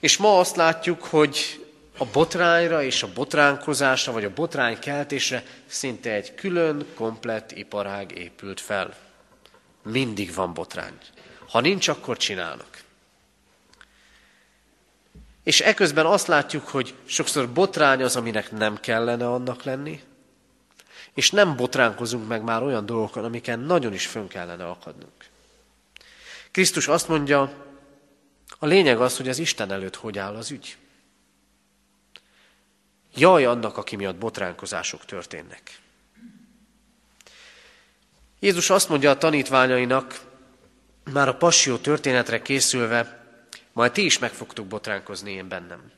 [0.00, 1.66] És ma azt látjuk, hogy
[1.98, 8.60] a botrányra és a botránkozásra, vagy a botrány keltésre szinte egy külön, komplett iparág épült
[8.60, 8.96] fel.
[9.82, 10.98] Mindig van botrány.
[11.48, 12.83] Ha nincs, akkor csinálnak.
[15.44, 20.02] És eközben azt látjuk, hogy sokszor botrány az, aminek nem kellene annak lenni,
[21.14, 25.12] és nem botránkozunk meg már olyan dolgokon, amiken nagyon is fönn kellene akadnunk.
[26.50, 27.52] Krisztus azt mondja,
[28.58, 30.76] a lényeg az, hogy az Isten előtt hogy áll az ügy.
[33.14, 35.78] Jaj annak, aki miatt botránkozások történnek.
[38.40, 40.20] Jézus azt mondja a tanítványainak,
[41.12, 43.23] már a passió történetre készülve,
[43.74, 45.92] majd ti is meg fogtok botránkozni én bennem.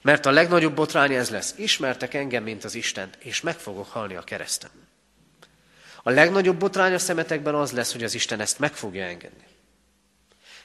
[0.00, 1.54] Mert a legnagyobb botrány ez lesz.
[1.56, 4.70] Ismertek engem, mint az Istent, és meg fogok halni a keresztem.
[6.02, 9.46] A legnagyobb botrány a szemetekben az lesz, hogy az Isten ezt meg fogja engedni.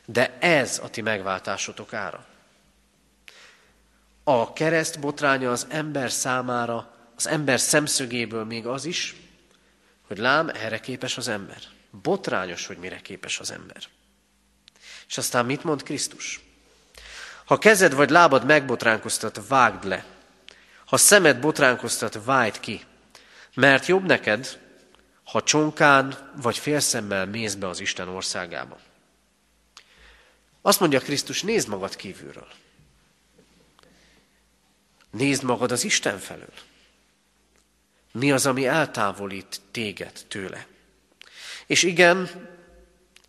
[0.06, 2.26] De ez a ti megváltásotok ára.
[4.24, 9.16] A kereszt botránya az ember számára, az ember szemszögéből még az is,
[10.08, 11.62] hogy lám, erre képes az ember.
[12.02, 13.84] Botrányos, hogy mire képes az ember.
[15.08, 16.42] És aztán mit mond Krisztus?
[17.46, 20.06] Ha kezed vagy lábad megbotránkoztat, vágd le.
[20.86, 22.82] Ha szemed botránkoztat, vágd ki.
[23.54, 24.60] Mert jobb neked,
[25.24, 28.80] ha csonkán vagy félszemmel mész be az Isten országába.
[30.62, 32.48] Azt mondja Krisztus, nézd magad kívülről.
[35.12, 36.54] Nézd magad az Isten felől.
[38.12, 40.66] Mi az, ami eltávolít téged tőle?
[41.66, 42.30] És igen,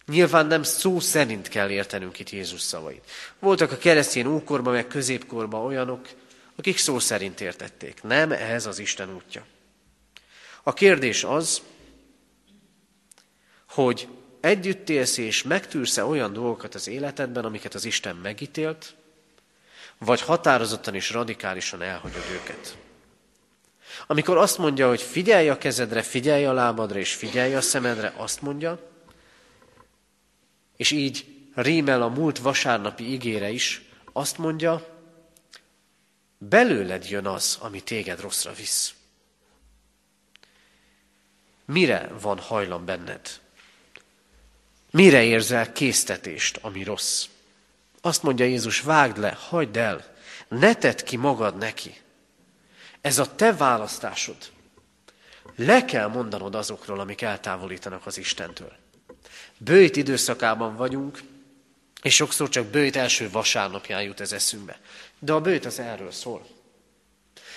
[0.06, 3.10] nyilván nem szó szerint kell értenünk itt Jézus szavait.
[3.38, 6.08] Voltak a keresztény ókorban, meg középkorban olyanok,
[6.56, 8.02] akik szó szerint értették.
[8.02, 9.44] Nem ez az Isten útja.
[10.62, 11.62] A kérdés az,
[13.68, 14.08] hogy
[14.40, 18.94] együtt élsz és megtűrsz olyan dolgokat az életedben, amiket az Isten megítélt,
[19.98, 22.76] vagy határozottan és radikálisan elhagyod őket.
[24.06, 28.42] Amikor azt mondja, hogy figyelj a kezedre, figyelj a lábadra és figyelj a szemedre, azt
[28.42, 28.93] mondja,
[30.76, 34.98] és így rímel a múlt vasárnapi ígére is, azt mondja,
[36.38, 38.94] belőled jön az, ami téged rosszra visz.
[41.64, 43.40] Mire van hajlam benned?
[44.90, 47.26] Mire érzel késztetést, ami rossz?
[48.00, 50.14] Azt mondja Jézus, vágd le, hagyd el,
[50.48, 52.00] ne tedd ki magad neki.
[53.00, 54.36] Ez a te választásod.
[55.56, 58.76] Le kell mondanod azokról, amik eltávolítanak az Istentől.
[59.58, 61.18] Bőjt időszakában vagyunk,
[62.02, 64.80] és sokszor csak bőjt első vasárnapján jut ez eszünkbe.
[65.18, 66.46] De a bőjt az erről szól.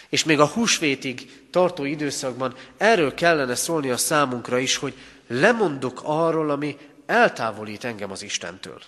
[0.10, 4.94] És még a húsvétig tartó időszakban erről kellene szólni a számunkra is, hogy
[5.28, 8.82] lemondok arról, ami eltávolít engem az Istentől.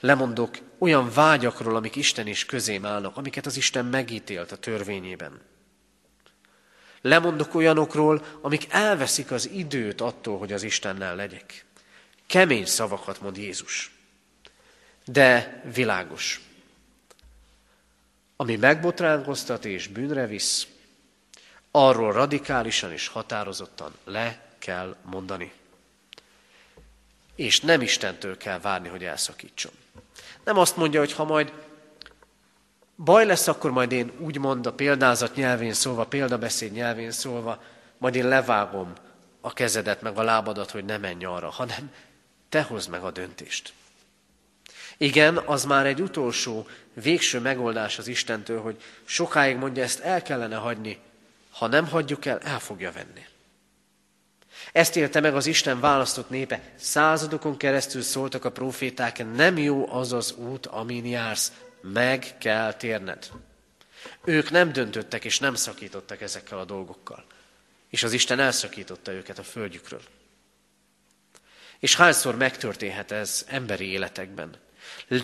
[0.00, 5.40] Lemondok olyan vágyakról, amik Isten is közém állnak, amiket az Isten megítélt a törvényében.
[7.02, 11.64] Lemondok olyanokról, amik elveszik az időt attól, hogy az Istennel legyek.
[12.26, 13.90] Kemény szavakat mond Jézus,
[15.04, 16.40] de világos.
[18.36, 20.66] Ami megbotránkoztat és bűnre visz,
[21.70, 25.52] arról radikálisan és határozottan le kell mondani.
[27.34, 29.72] És nem Istentől kell várni, hogy elszakítson.
[30.44, 31.52] Nem azt mondja, hogy ha majd
[32.96, 37.62] baj lesz, akkor majd én úgymond a példázat nyelvén szólva, példabeszéd nyelvén szólva,
[37.98, 38.92] majd én levágom
[39.40, 41.90] a kezedet meg a lábadat, hogy ne menj arra, hanem
[42.48, 43.72] te hozd meg a döntést.
[44.96, 50.56] Igen, az már egy utolsó, végső megoldás az Istentől, hogy sokáig mondja, ezt el kellene
[50.56, 50.98] hagyni.
[51.50, 53.26] Ha nem hagyjuk el, el fogja venni.
[54.72, 56.60] Ezt élte meg az Isten választott népe.
[56.76, 61.52] Századokon keresztül szóltak a proféták, nem jó az az út, amin jársz,
[61.82, 63.30] meg kell térned.
[64.24, 67.24] Ők nem döntöttek és nem szakítottak ezekkel a dolgokkal.
[67.88, 70.02] És az Isten elszakította őket a földjükről.
[71.78, 74.56] És hányszor megtörténhet ez emberi életekben?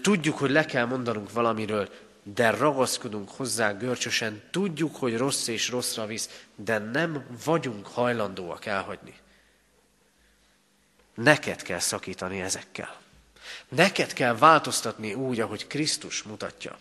[0.03, 1.89] Tudjuk, hogy le kell mondanunk valamiről,
[2.23, 9.15] de ragaszkodunk hozzá görcsösen, tudjuk, hogy rossz és rosszra visz, de nem vagyunk hajlandóak elhagyni.
[11.15, 12.97] Neked kell szakítani ezekkel.
[13.69, 16.79] Neked kell változtatni úgy, ahogy Krisztus mutatja.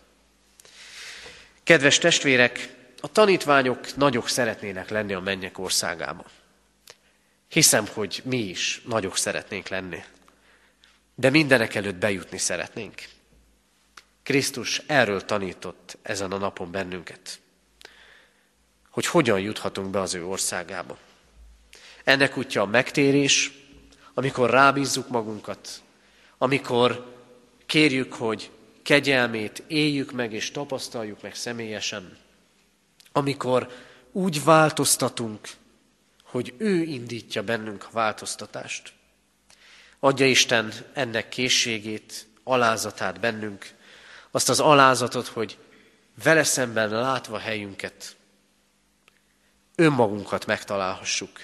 [1.63, 6.25] Kedves testvérek, a tanítványok nagyok szeretnének lenni a mennyek országába.
[7.47, 10.03] Hiszem, hogy mi is nagyok szeretnénk lenni.
[11.15, 13.03] De mindenek előtt bejutni szeretnénk.
[14.23, 17.39] Krisztus erről tanított ezen a napon bennünket,
[18.89, 20.97] hogy hogyan juthatunk be az ő országába.
[22.03, 23.51] Ennek útja a megtérés,
[24.13, 25.81] amikor rábízzuk magunkat,
[26.38, 27.15] amikor
[27.65, 28.51] kérjük, hogy
[28.83, 32.17] kegyelmét éljük meg és tapasztaljuk meg személyesen,
[33.11, 33.71] amikor
[34.11, 35.49] úgy változtatunk,
[36.23, 38.93] hogy ő indítja bennünk a változtatást.
[39.99, 43.75] Adja Isten ennek készségét, alázatát bennünk,
[44.31, 45.57] azt az alázatot, hogy
[46.23, 48.15] vele szemben látva helyünket,
[49.75, 51.41] önmagunkat megtalálhassuk,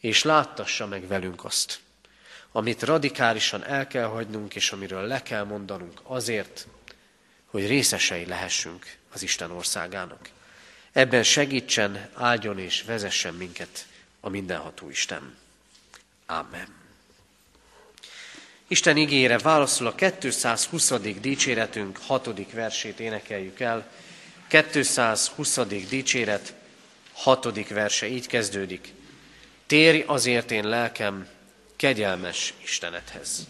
[0.00, 1.80] és láttassa meg velünk azt,
[2.52, 6.66] amit radikálisan el kell hagynunk, és amiről le kell mondanunk azért,
[7.46, 10.28] hogy részesei lehessünk az Isten országának.
[10.92, 13.86] Ebben segítsen, áldjon és vezessen minket
[14.20, 15.36] a mindenható Isten.
[16.26, 16.80] Amen.
[18.66, 20.92] Isten ígére válaszol a 220.
[21.20, 22.52] dicséretünk 6.
[22.52, 23.90] versét énekeljük el.
[24.48, 25.58] 220.
[25.88, 26.54] dicséret
[27.12, 27.68] 6.
[27.68, 28.92] verse így kezdődik.
[29.66, 31.28] Térj azért én lelkem
[31.82, 33.46] kegyelmes Istenethez.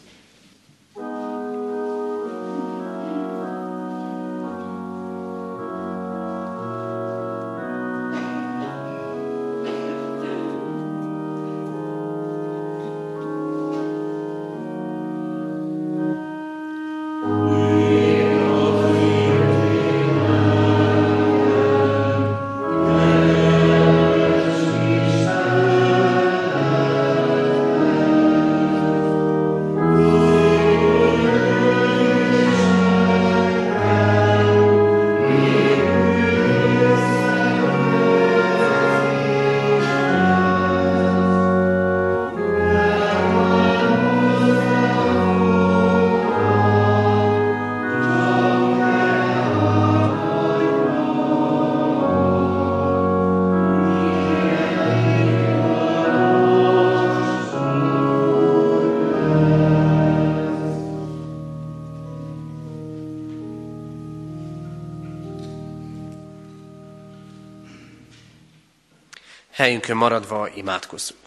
[69.63, 71.21] Helyünkön maradva imádkozzunk.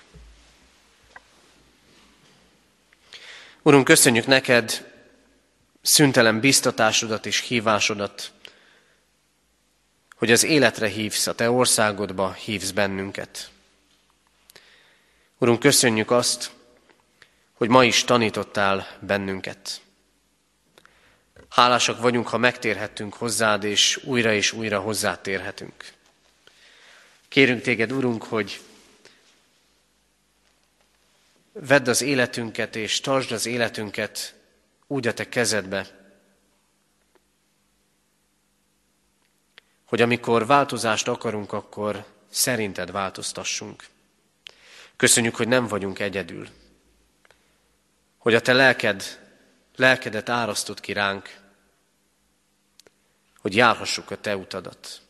[3.61, 4.91] Urunk, köszönjük neked
[5.81, 8.31] szüntelen biztatásodat és hívásodat,
[10.15, 13.49] hogy az életre hívsz, a te országodba hívsz bennünket.
[15.37, 16.51] Urunk, köszönjük azt,
[17.53, 19.81] hogy ma is tanítottál bennünket.
[21.49, 25.94] Hálásak vagyunk, ha megtérhettünk hozzád, és újra és újra hozzátérhetünk.
[27.35, 28.61] Kérünk téged, Urunk, hogy
[31.51, 34.35] vedd az életünket, és tartsd az életünket
[34.87, 35.87] úgy a te kezedbe,
[39.85, 43.87] hogy amikor változást akarunk, akkor szerinted változtassunk.
[44.95, 46.47] Köszönjük, hogy nem vagyunk egyedül.
[48.17, 49.03] Hogy a te lelked,
[49.75, 51.39] lelkedet árasztott ki ránk,
[53.39, 55.04] hogy járhassuk a te utadat.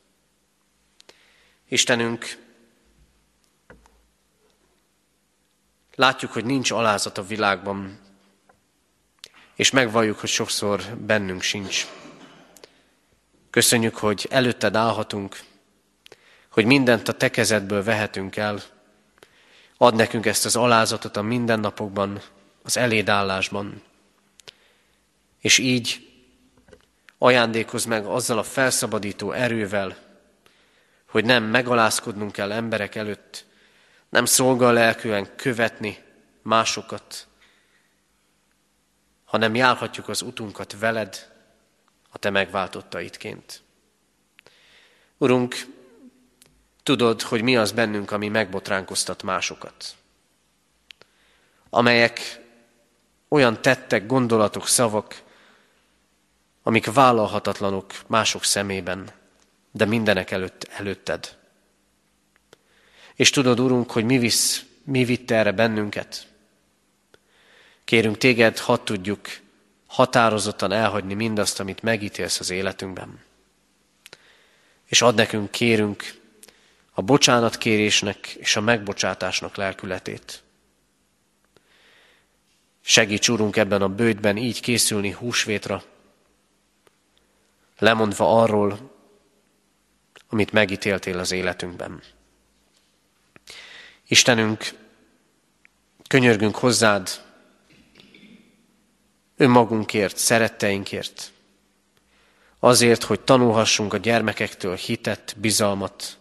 [1.67, 2.43] Istenünk,
[5.95, 7.99] látjuk, hogy nincs alázat a világban,
[9.55, 11.87] és megvalljuk, hogy sokszor bennünk sincs.
[13.49, 15.39] Köszönjük, hogy előtted állhatunk,
[16.51, 18.61] hogy mindent a te kezedből vehetünk el.
[19.77, 22.21] Ad nekünk ezt az alázatot a mindennapokban,
[22.63, 23.81] az elédállásban.
[25.39, 26.09] És így
[27.17, 30.04] ajándékoz meg azzal a felszabadító erővel,
[31.15, 33.45] hogy nem megalázkodnunk kell emberek előtt,
[34.09, 36.03] nem szolgal lelkűen követni
[36.41, 37.27] másokat,
[39.25, 41.31] hanem járhatjuk az utunkat veled,
[42.09, 43.61] a te megváltottaidként.
[45.17, 45.55] Urunk,
[46.83, 49.95] tudod, hogy mi az bennünk, ami megbotránkoztat másokat,
[51.69, 52.41] amelyek
[53.27, 55.21] olyan tettek, gondolatok, szavak,
[56.63, 59.23] amik vállalhatatlanok mások szemében,
[59.75, 61.37] de mindenek előtt előtted.
[63.15, 66.27] És tudod, Urunk, hogy mi visz, mi vitte erre bennünket.
[67.83, 69.27] Kérünk téged, hadd tudjuk
[69.85, 73.19] határozottan elhagyni mindazt, amit megítélsz az életünkben.
[74.85, 76.21] És ad nekünk, kérünk,
[76.91, 80.43] a bocsánatkérésnek és a megbocsátásnak lelkületét.
[82.81, 85.83] Segíts, Urunk, ebben a bőjtben így készülni húsvétra,
[87.77, 88.94] lemondva arról,
[90.29, 92.01] amit megítéltél az életünkben.
[94.07, 94.73] Istenünk,
[96.07, 97.09] könyörgünk hozzád,
[99.37, 101.31] önmagunkért, szeretteinkért,
[102.59, 106.17] azért, hogy tanulhassunk a gyermekektől hitet, bizalmat,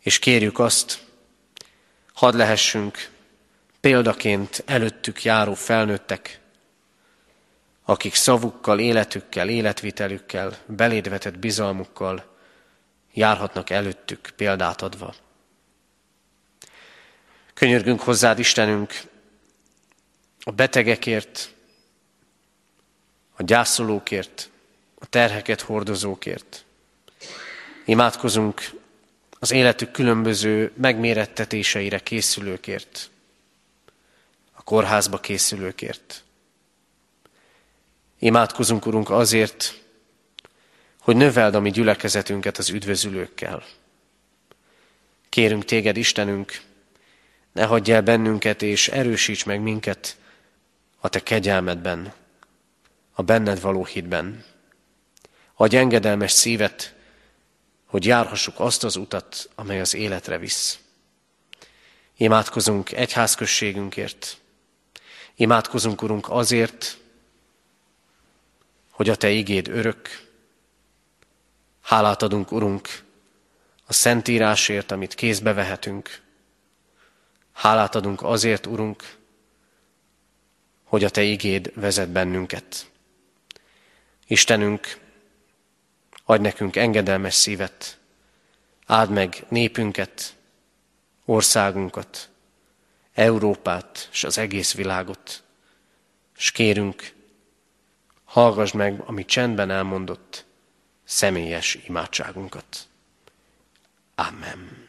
[0.00, 1.04] és kérjük azt,
[2.12, 3.10] hadd lehessünk
[3.80, 6.40] példaként előttük járó felnőttek,
[7.88, 12.36] akik szavukkal, életükkel, életvitelükkel, belédvetett bizalmukkal
[13.12, 15.14] járhatnak előttük példát adva.
[17.54, 19.02] Könyörgünk hozzád, Istenünk,
[20.40, 21.54] a betegekért,
[23.36, 24.50] a gyászolókért,
[24.98, 26.64] a terheket hordozókért.
[27.84, 28.70] Imádkozunk
[29.38, 33.10] az életük különböző megmérettetéseire készülőkért,
[34.52, 36.24] a kórházba készülőkért.
[38.18, 39.80] Imádkozunk, Urunk, azért,
[41.00, 43.64] hogy növeld a mi gyülekezetünket az üdvözülőkkel.
[45.28, 46.60] Kérünk téged, Istenünk,
[47.52, 50.16] ne hagyj el bennünket, és erősíts meg minket
[51.00, 52.12] a te kegyelmedben,
[53.12, 54.44] a benned való hitben.
[55.54, 56.94] Adj engedelmes szívet,
[57.86, 60.78] hogy járhassuk azt az utat, amely az életre visz.
[62.16, 64.36] Imádkozunk egyházközségünkért.
[65.34, 66.98] Imádkozunk, Urunk, azért,
[68.96, 70.08] hogy a Te igéd örök.
[71.82, 72.88] Hálát adunk, Urunk,
[73.86, 76.20] a Szentírásért, amit kézbe vehetünk.
[77.52, 79.16] Hálát adunk azért, Urunk,
[80.84, 82.90] hogy a Te igéd vezet bennünket.
[84.26, 85.00] Istenünk,
[86.24, 87.98] adj nekünk engedelmes szívet,
[88.86, 90.36] áld meg népünket,
[91.24, 92.28] országunkat,
[93.12, 95.42] Európát és az egész világot,
[96.36, 97.14] és kérünk,
[98.36, 100.44] hallgass meg, ami csendben elmondott,
[101.04, 102.88] személyes imádságunkat.
[104.14, 104.85] Amen.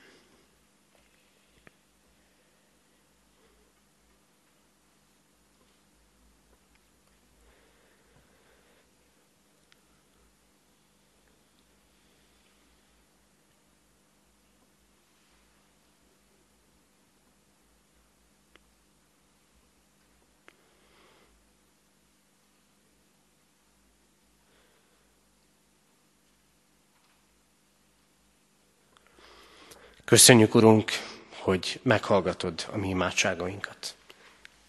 [30.07, 30.91] Köszönjük, Urunk,
[31.29, 33.95] hogy meghallgatod a mi imádságainkat.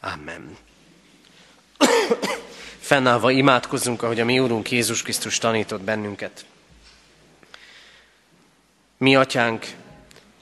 [0.00, 0.56] Amen.
[2.90, 6.44] Fennállva imádkozzunk, ahogy a mi Úrunk Jézus Krisztus tanított bennünket.
[8.96, 9.66] Mi, Atyánk,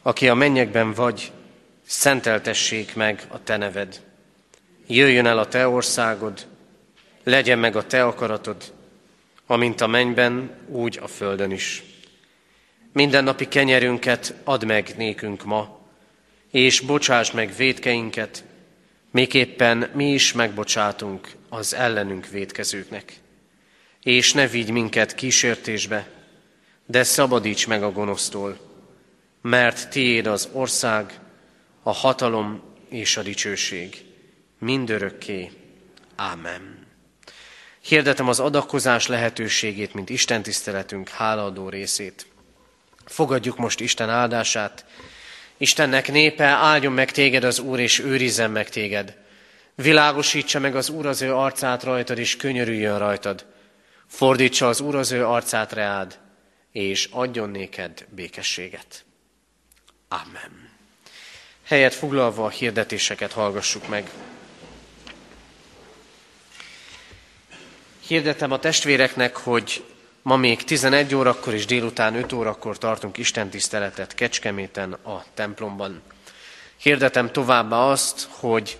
[0.03, 1.33] aki a mennyekben vagy,
[1.87, 4.03] szenteltessék meg a Te neved.
[4.87, 6.47] Jöjjön el a Te országod,
[7.23, 8.73] legyen meg a Te akaratod,
[9.47, 11.96] amint a mennyben, úgy a földön is.
[12.97, 15.79] Mindennapi kenyerünket add meg nékünk ma,
[16.51, 18.45] és bocsáss meg védkeinket,
[19.11, 23.13] Miképpen mi is megbocsátunk az ellenünk védkezőknek.
[24.03, 26.09] És ne vigy minket kísértésbe,
[26.87, 28.59] de szabadíts meg a gonosztól,
[29.41, 31.21] mert tiéd az ország,
[31.83, 34.05] a hatalom és a dicsőség,
[34.59, 35.51] mindörökké.
[36.15, 36.87] Ámen.
[37.81, 42.27] Hirdetem az adakozás lehetőségét, mint Isten tiszteletünk hálaadó részét.
[43.07, 44.85] Fogadjuk most Isten áldását,
[45.57, 49.17] Istennek népe, áldjon meg téged az Úr, és őrizzen meg téged.
[49.75, 53.47] Világosítsa meg az Úr az ő arcát rajtad, és könyörüljön rajtad.
[54.07, 56.19] Fordítsa az Úr az ő arcát reád,
[56.73, 59.05] és adjon néked békességet.
[60.09, 60.71] Amen.
[61.65, 64.11] Helyet foglalva a hirdetéseket hallgassuk meg.
[68.07, 69.85] Hirdetem a testvéreknek, hogy
[70.27, 76.03] Ma még 11 órakor és délután 5 órakor tartunk Isten tiszteletet Kecskeméten a templomban.
[76.77, 78.79] Hirdetem továbbá azt, hogy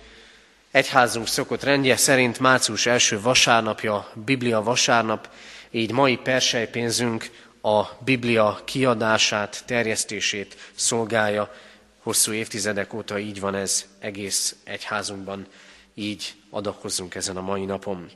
[0.71, 5.29] egyházunk szokott rendje szerint március első vasárnapja, Biblia vasárnap,
[5.71, 7.29] így mai persejpénzünk
[7.61, 11.53] a Biblia kiadását, terjesztését szolgálja.
[11.99, 15.47] Hosszú évtizedek óta így van ez egész egyházunkban,
[15.93, 18.11] így adakozzunk ezen a mai napon.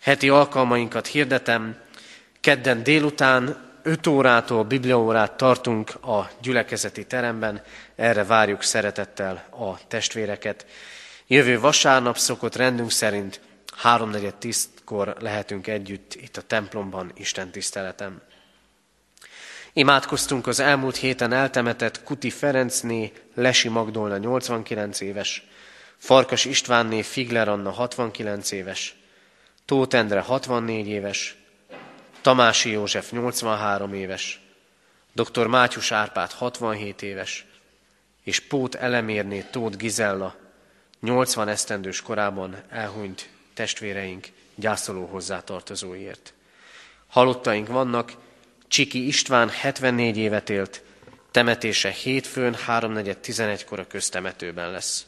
[0.00, 1.76] Heti alkalmainkat hirdetem,
[2.42, 7.62] Kedden délután 5 órától bibliaórát tartunk a gyülekezeti teremben,
[7.96, 10.66] erre várjuk szeretettel a testvéreket.
[11.26, 13.40] Jövő vasárnap szokott rendünk szerint
[13.76, 18.22] háromnegyed tisztkor lehetünk együtt itt a templomban, Isten tiszteletem.
[19.72, 25.46] Imádkoztunk az elmúlt héten eltemetett Kuti Ferencné, Lesi Magdolna 89 éves,
[25.96, 28.96] Farkas Istvánné Figler Anna 69 éves,
[29.64, 31.36] Tóth Endre 64 éves,
[32.22, 34.40] Tamási József 83 éves,
[35.12, 35.46] dr.
[35.46, 37.46] Mátyus Árpád 67 éves,
[38.22, 40.34] és Pót Elemérné Tóth Gizella
[41.00, 46.34] 80 esztendős korában elhunyt testvéreink gyászoló hozzátartozóért.
[47.08, 48.12] Halottaink vannak,
[48.68, 50.82] Csiki István 74 évet élt,
[51.30, 55.06] temetése hétfőn 3.4.11-kor a köztemetőben lesz.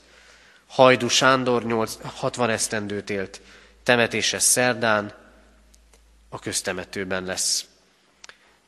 [0.66, 3.40] Hajdu Sándor 8, 60 esztendőt élt,
[3.82, 5.23] temetése szerdán
[6.34, 7.64] a köztemetőben lesz.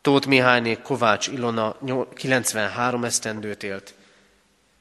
[0.00, 1.76] Tóth Mihályné Kovács Ilona
[2.14, 3.94] 93 esztendőt élt,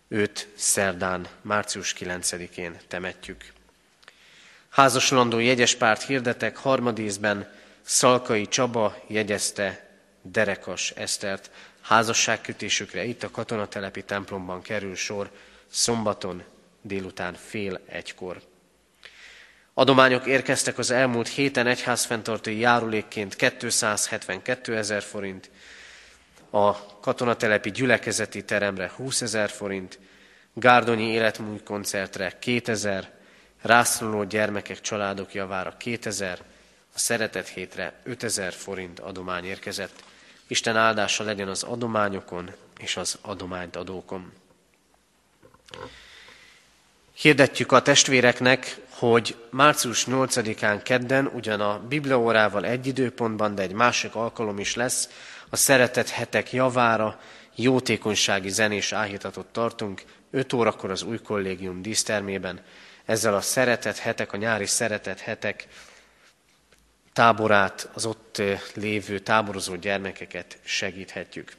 [0.07, 3.45] őt szerdán, március 9-én temetjük.
[4.69, 9.89] Házaslandó jegyespárt hirdetek harmadízben Szalkai Csaba jegyezte
[10.21, 11.51] Derekas Esztert.
[11.81, 15.31] Házasságkötésükre itt a katonatelepi templomban kerül sor
[15.67, 16.43] szombaton
[16.81, 18.41] délután fél egykor.
[19.77, 25.49] Adományok érkeztek az elmúlt héten egyházfenntartói járulékként 272 ezer forint,
[26.49, 29.99] a katonatelepi gyülekezeti teremre 20 ezer forint,
[30.53, 33.11] Gárdonyi életmúltkoncertre 2000,
[33.61, 36.39] rászoruló gyermekek családok javára 2000,
[36.93, 40.03] a szeretet hétre 5000 forint adomány érkezett.
[40.47, 44.33] Isten áldása legyen az adományokon és az adományt adókon.
[47.15, 54.15] Hirdetjük a testvéreknek, hogy március 8-án kedden ugyan a Bibliaórával egy időpontban, de egy másik
[54.15, 55.09] alkalom is lesz,
[55.49, 57.19] a szeretet hetek javára
[57.55, 62.61] jótékonysági zenés áhítatot tartunk, 5 órakor az új kollégium dísztermében.
[63.05, 65.67] Ezzel a szeretet hetek, a nyári szeretet hetek
[67.13, 68.41] táborát, az ott
[68.73, 71.51] lévő táborozó gyermekeket segíthetjük.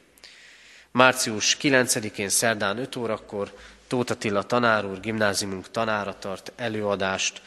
[0.91, 3.53] Március 9-én szerdán 5 órakor
[3.87, 7.41] Tóth Attila tanár úr, gimnáziumunk tanára tart előadást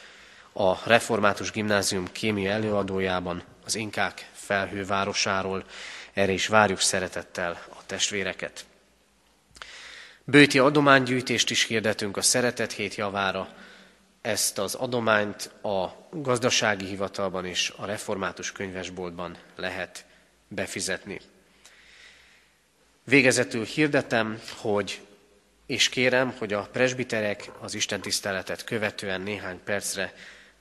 [0.53, 5.64] a Református Gimnázium kémia előadójában, az Inkák felhővárosáról.
[6.12, 8.64] Erre is várjuk szeretettel a testvéreket.
[10.24, 13.49] Bőti adománygyűjtést is hirdetünk a Szeretet Hét javára.
[14.20, 20.05] Ezt az adományt a gazdasági hivatalban és a református könyvesboltban lehet
[20.49, 21.20] befizetni.
[23.05, 25.01] Végezetül hirdetem, hogy
[25.71, 30.14] és kérem, hogy a presbiterek az Isten tiszteletet követően néhány percre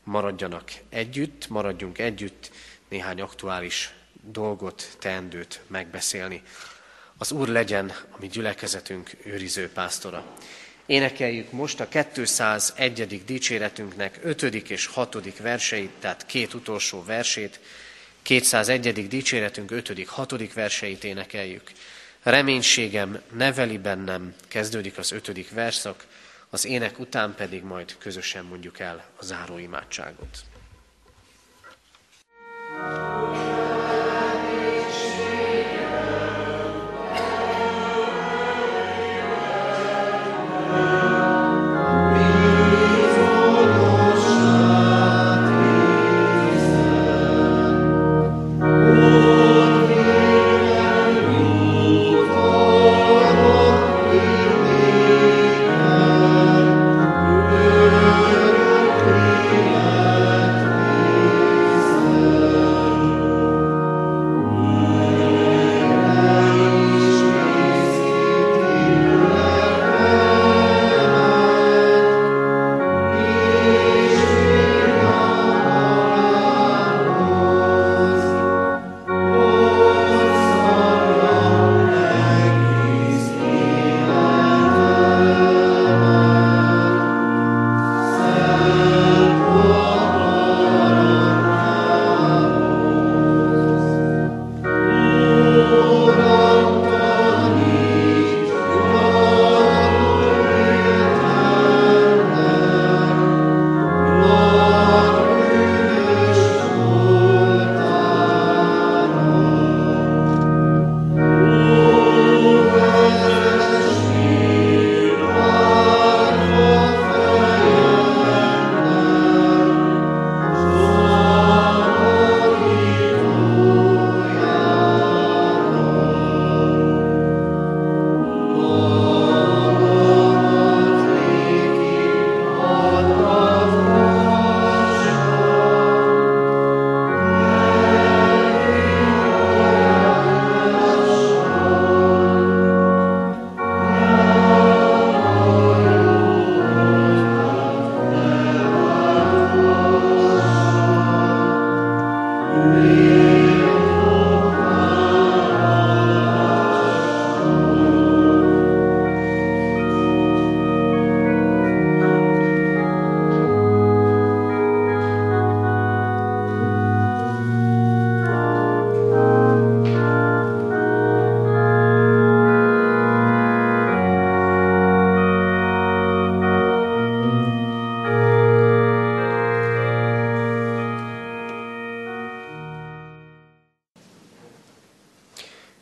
[0.04, 2.52] maradjanak együtt, maradjunk együtt
[2.90, 6.42] néhány aktuális dolgot, teendőt megbeszélni.
[7.18, 10.26] Az Úr legyen a mi gyülekezetünk őriző pásztora.
[10.86, 13.24] Énekeljük most a 201.
[13.26, 14.44] dicséretünknek 5.
[14.44, 15.38] és 6.
[15.38, 17.60] verseit, tehát két utolsó versét,
[18.22, 19.08] 201.
[19.08, 20.08] dicséretünk 5.
[20.08, 20.54] 6.
[20.54, 21.72] verseit énekeljük.
[22.24, 25.50] Reménységem neveli bennem, kezdődik az 5.
[25.50, 26.06] verszak,
[26.50, 30.44] az ének után pedig majd közösen mondjuk el a záróimádságot.
[32.72, 33.59] thank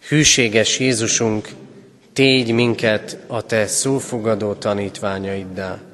[0.07, 1.49] Hűséges Jézusunk,
[2.13, 5.86] tégy minket a Te szófogadó tanítványaiddá.